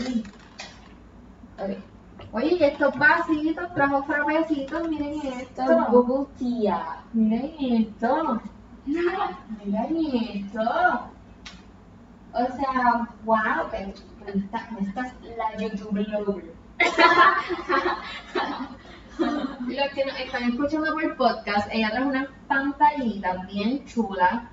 Ok. 1.60 1.84
Oye, 2.32 2.58
y 2.60 2.64
estos 2.64 2.98
vasitos, 2.98 3.74
trajo 3.76 4.04
frapecitos, 4.04 4.90
miren 4.90 5.14
Esto 5.28 5.62
esto. 5.62 5.72
es 5.82 5.88
Bubble 5.92 6.28
Tea. 6.40 6.98
Miren 7.14 7.56
esto. 7.60 8.42
Miren 8.86 9.98
esto. 10.34 10.62
O 12.36 12.46
sea, 12.56 13.08
wow, 13.24 13.70
está- 14.26 14.68
me 14.72 14.88
estás 14.88 15.14
La 15.38 15.56
YouTube 15.62 16.08
Lover. 16.08 16.56
Los 19.68 19.90
que 19.94 20.06
nos 20.06 20.20
están 20.20 20.44
escuchando 20.44 20.94
por 20.94 21.16
podcast, 21.18 21.68
ella 21.72 21.90
trae 21.92 22.06
unas 22.06 22.28
pantallitas 22.48 23.48
bien 23.48 23.86
chulas 23.86 24.44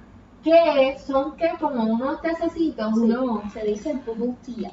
que 0.42 0.96
son 1.06 1.36
que 1.36 1.50
como 1.58 1.84
unos 1.84 2.20
tececitos, 2.22 2.92
uno, 2.94 3.42
Se 3.52 3.62
dice 3.64 3.94
Bubble 4.06 4.34
Tea. 4.44 4.70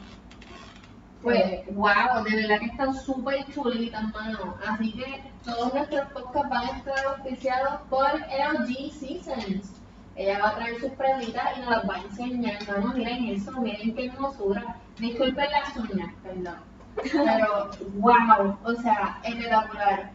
pues 1.21 1.65
wow, 1.75 2.23
de 2.23 2.35
verdad 2.35 2.59
que 2.59 2.67
están 2.67 2.93
súper 2.93 3.45
chulitas, 3.53 4.03
mano. 4.13 4.55
Así 4.65 4.93
que 4.93 5.23
todos 5.43 5.73
nuestros 5.73 6.09
podcasts 6.11 6.49
van 6.49 6.65
a 6.65 6.77
estar 6.77 7.05
auspiciados 7.07 7.81
por 7.89 8.07
LG 8.13 8.91
Seasons. 8.91 9.73
Ella 10.15 10.39
va 10.39 10.49
a 10.49 10.55
traer 10.55 10.79
sus 10.79 10.91
prenditas 10.91 11.57
y 11.57 11.61
nos 11.61 11.69
las 11.69 11.89
va 11.89 11.95
a 11.95 12.01
enseñar, 12.01 12.67
mano. 12.67 12.93
Miren 12.93 13.25
eso, 13.25 13.51
miren 13.59 13.93
qué 13.93 14.07
hermosura. 14.07 14.77
Disculpen 14.97 15.51
las 15.51 15.75
uñas, 15.75 16.13
perdón. 16.23 16.66
Pero 17.03 17.69
wow, 17.95 18.57
o 18.63 18.73
sea, 18.75 19.19
espectacular. 19.23 20.11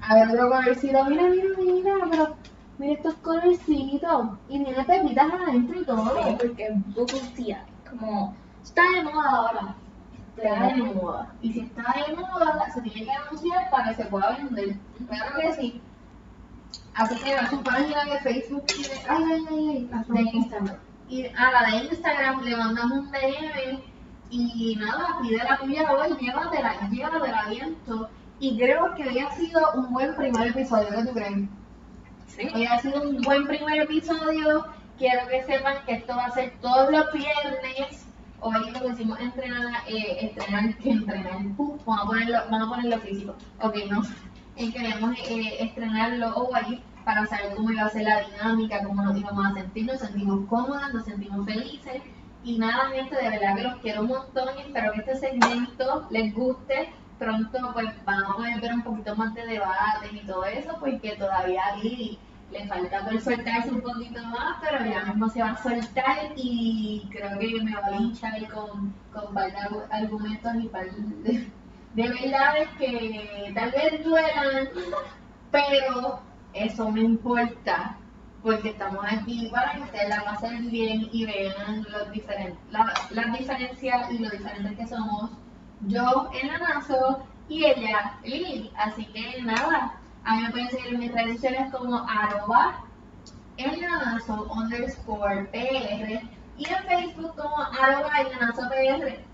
A 0.00 0.14
ver 0.14 0.28
otro 0.28 0.50
colorcito, 0.50 1.04
mira, 1.06 1.22
mira, 1.24 1.48
mira, 1.56 1.94
pero 2.10 2.36
mira 2.78 2.92
estos 2.92 3.14
colorcitos. 3.14 4.26
Y 4.48 4.62
tiene 4.64 4.84
pepitas 4.84 5.32
adentro 5.32 5.80
y 5.80 5.84
todo. 5.84 6.22
Sí, 6.22 6.36
porque 6.38 6.76
Tea, 7.36 7.64
como 7.90 8.34
está 8.62 8.82
de 8.94 9.04
moda 9.04 9.30
ahora. 9.30 9.74
Está 10.36 10.66
de 10.66 10.82
moda. 10.82 11.32
Y 11.40 11.52
si 11.52 11.60
está 11.60 11.94
de 12.06 12.16
moda, 12.16 12.70
se 12.72 12.82
tiene 12.82 13.04
que 13.04 13.12
anunciar 13.12 13.70
para 13.70 13.88
que 13.88 14.02
se 14.02 14.04
pueda 14.06 14.36
vender. 14.36 14.76
Claro 15.08 15.36
que 15.36 15.52
sí. 15.54 15.80
Así 16.94 17.16
que 17.22 17.34
a 17.34 17.48
su 17.50 17.60
página 17.62 18.04
de 18.04 18.18
Facebook 18.20 18.64
y 18.78 18.82
de, 18.82 18.94
ay, 19.08 19.24
ay, 19.28 19.46
ay, 19.50 19.90
ay, 19.92 20.04
de 20.08 20.30
Instagram. 20.36 20.76
y 21.08 21.26
a 21.26 21.50
la 21.50 21.70
de 21.70 21.76
Instagram 21.86 22.42
le 22.42 22.56
mandamos 22.56 22.98
un 22.98 23.10
DM 23.10 23.93
y 24.34 24.76
nada, 24.76 25.18
pide 25.22 25.38
la 25.38 25.58
tuya 25.58 25.92
hoy, 25.92 26.16
llévatela, 26.20 26.88
llévatela 26.90 27.48
viento. 27.48 28.08
Y 28.40 28.58
creo 28.58 28.94
que 28.94 29.08
hoy 29.08 29.18
ha 29.20 29.30
sido 29.32 29.60
un 29.74 29.92
buen 29.92 30.14
primer 30.16 30.48
episodio, 30.48 30.88
¿qué 30.90 31.04
tú 31.04 31.12
crees? 31.14 31.48
Sí. 32.26 32.48
Hoy 32.52 32.66
ha 32.66 32.80
sido 32.80 33.02
un 33.02 33.22
buen 33.22 33.46
primer 33.46 33.82
episodio. 33.82 34.66
Quiero 34.98 35.26
que 35.28 35.44
sepan 35.44 35.76
que 35.86 35.94
esto 35.94 36.16
va 36.16 36.26
a 36.26 36.30
ser 36.32 36.52
todos 36.60 36.90
los 36.90 37.12
viernes. 37.12 38.06
Hoy 38.40 38.70
lo 38.70 38.80
que 38.80 38.88
hicimos 38.88 39.20
entrenar, 39.20 39.82
eh, 39.86 40.18
estrenar, 40.20 40.76
que 40.76 40.90
entrenar, 40.90 41.38
Puf, 41.56 41.84
vamos 41.86 42.04
a 42.04 42.06
ponerlo, 42.06 42.38
vamos 42.50 42.68
a 42.68 42.70
ponerlo 42.70 42.98
físico. 42.98 43.34
Ok, 43.60 43.76
no. 43.90 44.02
Eh, 44.56 44.72
queremos 44.72 45.16
eh, 45.28 45.56
estrenarlo 45.60 46.34
hoy 46.36 46.82
para 47.04 47.26
saber 47.26 47.54
cómo 47.54 47.70
iba 47.70 47.82
a 47.82 47.90
ser 47.90 48.02
la 48.02 48.20
dinámica, 48.20 48.84
cómo 48.84 49.02
nos 49.02 49.16
íbamos 49.16 49.46
a 49.46 49.54
sentir, 49.54 49.86
nos 49.86 50.00
sentimos 50.00 50.46
cómodas, 50.48 50.92
nos 50.92 51.04
sentimos 51.04 51.46
felices. 51.46 52.02
Y 52.44 52.58
nada, 52.58 52.90
gente, 52.90 53.16
de 53.16 53.30
verdad 53.30 53.56
que 53.56 53.62
los 53.62 53.76
quiero 53.76 54.02
un 54.02 54.08
montón 54.08 54.48
espero 54.58 54.92
que 54.92 55.00
este 55.00 55.16
segmento 55.16 56.06
les 56.10 56.32
guste. 56.34 56.92
Pronto 57.18 57.58
pues 57.72 57.86
van 58.04 58.22
a 58.24 58.60
ver 58.60 58.72
un 58.74 58.82
poquito 58.82 59.14
más 59.16 59.34
de 59.34 59.46
debate 59.46 60.10
y 60.12 60.26
todo 60.26 60.44
eso, 60.44 60.76
porque 60.80 61.16
todavía 61.16 61.62
a 61.64 61.76
Lili 61.76 62.18
le 62.50 62.66
falta 62.66 63.04
por 63.04 63.18
soltarse 63.20 63.70
un 63.70 63.80
poquito 63.80 64.22
más, 64.24 64.56
pero 64.60 64.84
ya 64.84 65.04
mismo 65.04 65.28
se 65.28 65.40
va 65.42 65.50
a 65.52 65.62
soltar 65.62 66.32
y 66.36 67.08
creo 67.10 67.38
que 67.38 67.60
me 67.62 67.74
va 67.74 67.86
a 67.86 67.90
linchar 67.92 68.32
con, 68.52 68.92
con 69.12 69.32
par 69.32 69.50
de 69.52 69.58
argu- 69.58 69.86
argumentos 69.90 70.52
y 70.56 70.68
de, 70.68 71.50
de 71.94 72.08
verdades 72.08 72.68
que 72.78 73.52
tal 73.54 73.70
vez 73.70 74.04
duelan, 74.04 74.68
pero 75.50 76.20
eso 76.52 76.90
no 76.90 77.00
importa, 77.00 77.96
porque 78.44 78.68
estamos 78.68 79.02
aquí 79.10 79.48
para 79.50 79.72
que 79.72 79.80
ustedes 79.80 80.08
la 80.10 80.22
pasen 80.22 80.70
bien 80.70 81.08
y 81.10 81.24
vean 81.24 81.82
los 81.90 82.10
diferen- 82.12 82.54
la- 82.70 82.92
las 83.10 83.38
diferencias 83.38 84.10
y 84.12 84.18
lo 84.18 84.28
diferentes 84.28 84.76
que 84.76 84.86
somos 84.86 85.30
yo 85.88 86.28
en 86.40 86.50
Anazo 86.50 87.24
y 87.48 87.64
ella 87.64 88.18
Lili. 88.22 88.70
Así 88.76 89.06
que 89.06 89.40
nada, 89.42 89.94
a 90.24 90.34
mí 90.36 90.42
me 90.42 90.50
pueden 90.50 90.68
seguir 90.70 90.92
en 90.94 91.00
mis 91.00 91.12
redes 91.12 91.36
sociales 91.36 91.72
como 91.72 91.96
arroba 92.06 92.84
enanazo 93.56 94.46
underscore 94.52 95.44
PR 95.46 96.20
y 96.58 96.66
en 96.68 96.84
Facebook 96.86 97.34
como 97.36 97.56
arroba 97.56 98.20
enanazo 98.20 98.62
PR. 98.68 99.24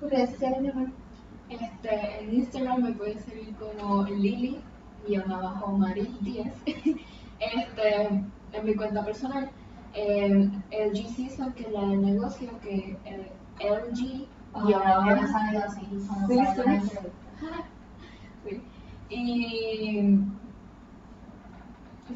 ¿Tus 0.00 0.10
redes 0.10 0.30
sociales, 0.30 0.60
mi 0.62 0.68
amor? 0.70 0.88
Este, 1.50 2.20
en 2.22 2.34
Instagram 2.34 2.82
me 2.82 2.92
pueden 2.92 3.22
seguir 3.24 3.54
como 3.56 4.04
Lili, 4.04 4.58
guion 5.06 5.30
abajo 5.30 5.72
Mari 5.72 6.16
10. 6.22 6.46
Este, 7.40 8.06
en 8.52 8.64
mi 8.64 8.74
cuenta 8.74 9.04
personal, 9.04 9.50
eh, 9.94 10.50
LG 10.70 11.08
Season, 11.14 11.52
que 11.52 11.62
es 11.62 11.72
la 11.72 11.80
del 11.80 12.02
negocio, 12.02 12.50
que 12.60 12.96
eh, 13.04 13.32
LG 13.60 14.28
Y 14.66 14.72
ahora 14.72 15.16
me 15.16 15.26
salido 15.26 15.64
así, 15.64 15.86
Sí, 16.28 16.40
sí. 16.54 16.98
Sí. 18.48 18.62
Y. 19.10 20.18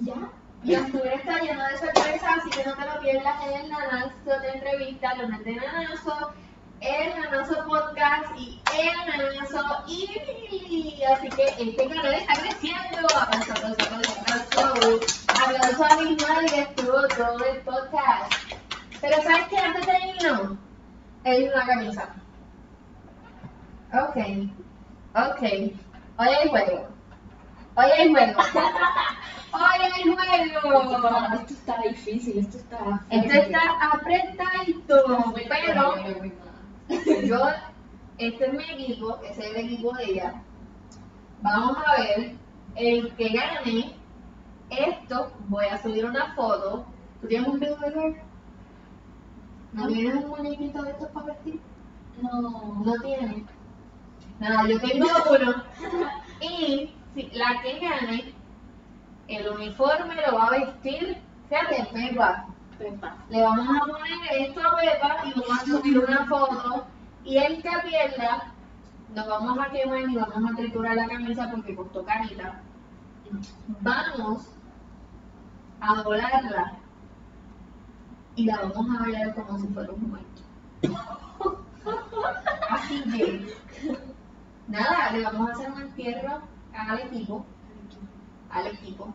ya. 0.00 0.30
Y 0.64 0.76
octubre 0.76 1.14
está 1.14 1.40
lleno 1.40 1.64
de 1.64 1.76
sorpresas, 1.76 2.38
así 2.38 2.50
que 2.50 2.64
no 2.64 2.76
te 2.76 2.86
lo 2.86 3.00
pierdas 3.00 3.34
en 3.46 3.64
el 3.64 3.70
Nanazo 3.70 4.40
de 4.40 4.48
entrevista, 4.54 5.14
lunes 5.16 5.44
de 5.44 5.56
Nanazo, 5.56 6.32
el 6.80 7.20
Nanazo 7.20 7.64
Podcast 7.66 8.38
y 8.38 8.61
el 8.78 9.32
y 9.86 11.02
Así 11.04 11.28
que 11.28 11.44
este 11.58 11.88
canal 11.88 12.14
está 12.14 12.34
creciendo. 12.34 13.06
Aplauso, 13.20 13.52
aplauso, 13.52 13.82
aplauso, 13.82 14.12
aplauso. 15.28 15.84
A 15.84 15.96
mi 16.02 16.16
madre 16.16 16.46
que 16.46 16.60
estuvo 16.60 17.08
todo 17.08 17.44
el 17.44 17.60
podcast. 17.62 18.32
Pero 19.00 19.22
¿sabes 19.22 19.48
qué? 19.48 19.58
Antes 19.58 19.86
de 19.86 19.92
irnos, 20.16 20.58
es 21.24 21.52
una 21.52 21.66
camisa. 21.66 22.08
Ok, 23.92 24.16
ok. 25.14 25.42
Hoy 26.18 26.28
hay 26.28 26.48
juego. 26.48 26.88
Hoy 27.74 27.90
hay 27.98 28.10
juego. 28.10 28.40
Hoy 29.52 29.82
hay 29.82 30.02
juego. 30.02 31.34
Esto 31.34 31.54
está 31.54 31.82
difícil, 31.82 32.38
esto 32.38 32.58
está. 32.58 32.78
Esto 33.10 33.32
está 33.32 33.60
apretadito, 33.92 35.34
pero 35.48 35.94
yo, 37.22 37.50
este 38.28 38.46
es 38.46 38.52
mi 38.52 38.64
equipo, 38.64 39.18
ese 39.22 39.40
es 39.40 39.56
el 39.56 39.56
equipo 39.66 39.92
de 39.94 40.04
ella. 40.04 40.42
Vamos 41.42 41.76
a 41.84 42.00
ver, 42.00 42.36
el 42.76 43.14
que 43.16 43.28
gane 43.28 43.96
esto, 44.70 45.32
voy 45.48 45.66
a 45.66 45.82
subir 45.82 46.04
una 46.04 46.34
foto. 46.34 46.86
¿Tú 47.20 47.28
tienes 47.28 47.48
un 47.48 47.60
video 47.60 47.76
de 47.76 47.90
ver? 47.90 48.22
¿No 49.72 49.88
tienes 49.88 50.14
un 50.16 50.30
muñequito 50.30 50.82
de 50.82 50.90
estos 50.90 51.08
para 51.08 51.26
vestir? 51.26 51.60
No. 52.20 52.82
No 52.84 52.94
tiene. 53.02 53.44
Nada, 54.38 54.68
yo 54.68 54.80
tengo 54.80 55.06
uno. 55.30 55.64
Y 56.40 56.94
si 57.14 57.30
la 57.32 57.62
que 57.62 57.78
gane, 57.80 58.34
el 59.28 59.48
uniforme 59.48 60.14
lo 60.26 60.36
va 60.36 60.46
a 60.46 60.50
vestir, 60.50 61.18
fíjate, 61.48 61.88
Pepa. 61.92 62.46
Pepa. 62.78 63.16
Le 63.30 63.42
vamos 63.42 63.66
a 63.68 63.86
poner 63.86 64.40
esto 64.40 64.60
a 64.60 64.76
Pepa 64.76 65.16
y 65.24 65.40
vamos 65.40 65.62
a 65.62 65.64
subir 65.64 65.98
una 65.98 66.26
foto. 66.26 66.86
Y 67.24 67.38
el 67.38 67.62
que 67.62 67.70
pierda, 67.84 68.52
nos 69.14 69.26
vamos 69.28 69.58
a 69.58 69.70
quemar 69.70 70.00
y 70.10 70.16
vamos 70.16 70.50
a 70.50 70.56
triturar 70.56 70.96
la 70.96 71.06
camisa 71.06 71.50
porque 71.50 71.76
costó 71.76 72.04
carita. 72.04 72.60
Vamos 73.80 74.48
a 75.80 76.02
volarla 76.02 76.78
y 78.34 78.44
la 78.44 78.60
vamos 78.62 78.96
a 78.96 79.02
bailar 79.02 79.34
como 79.34 79.58
si 79.58 79.66
fuera 79.68 79.92
un 79.92 80.10
muerto. 80.10 80.42
Así 82.70 83.02
que, 83.04 83.54
nada, 84.68 85.10
le 85.12 85.22
vamos 85.22 85.48
a 85.48 85.52
hacer 85.52 85.72
un 85.72 85.80
entierro 85.82 86.40
al 86.74 86.98
equipo, 87.00 87.44
al 88.50 88.66
equipo, 88.68 89.14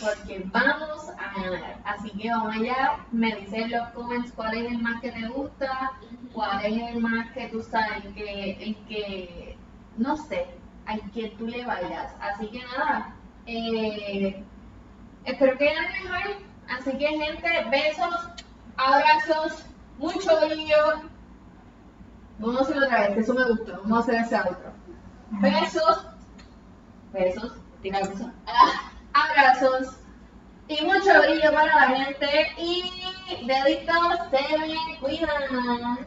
porque 0.00 0.44
vamos 0.52 1.08
a 1.10 1.40
ganar. 1.40 1.78
Así 1.84 2.10
que 2.10 2.30
vamos 2.30 2.54
allá, 2.56 2.98
me 3.10 3.34
dicen 3.36 3.64
en 3.64 3.70
los 3.72 3.88
comments 3.90 4.32
cuál 4.32 4.56
es 4.56 4.72
el 4.72 4.78
más 4.78 5.00
que 5.00 5.12
te 5.12 5.28
gusta, 5.28 5.92
cuál 6.32 6.64
es 6.64 6.94
el 6.94 7.00
más 7.00 7.30
que 7.32 7.48
tú 7.48 7.62
sabes, 7.62 8.04
que, 8.14 8.52
el 8.52 8.76
que, 8.86 9.56
no 9.96 10.16
sé, 10.16 10.46
al 10.86 11.10
que 11.12 11.30
tú 11.38 11.46
le 11.46 11.64
vayas. 11.64 12.12
Así 12.20 12.48
que 12.48 12.62
nada, 12.64 13.14
eh, 13.46 14.42
espero 15.24 15.58
que 15.58 15.74
ganen 15.74 16.04
mejor. 16.04 16.52
Así 16.70 16.96
que 16.96 17.06
gente, 17.06 17.48
besos, 17.70 18.28
abrazos, 18.76 19.64
mucho 19.98 20.40
brillo. 20.46 21.10
Vamos 22.38 22.60
a 22.60 22.62
hacerlo 22.62 22.86
otra 22.86 23.00
vez, 23.00 23.14
que 23.14 23.20
eso 23.20 23.34
me 23.34 23.48
gustó. 23.48 23.72
Vamos 23.82 23.98
a 23.98 24.00
hacer 24.00 24.14
ese 24.16 24.36
otro. 24.40 24.72
Besos, 25.40 26.06
besos, 27.12 27.52
tira 27.82 28.00
besos. 28.00 28.26
Abrazos 29.14 29.96
y 30.68 30.82
mucho 30.84 31.22
brillo 31.22 31.52
para 31.52 31.74
la 31.76 31.96
gente. 31.96 32.52
Y 32.58 32.90
deditos 33.46 34.18
se 34.30 34.58
me 34.58 34.98
cuidan. 35.00 36.06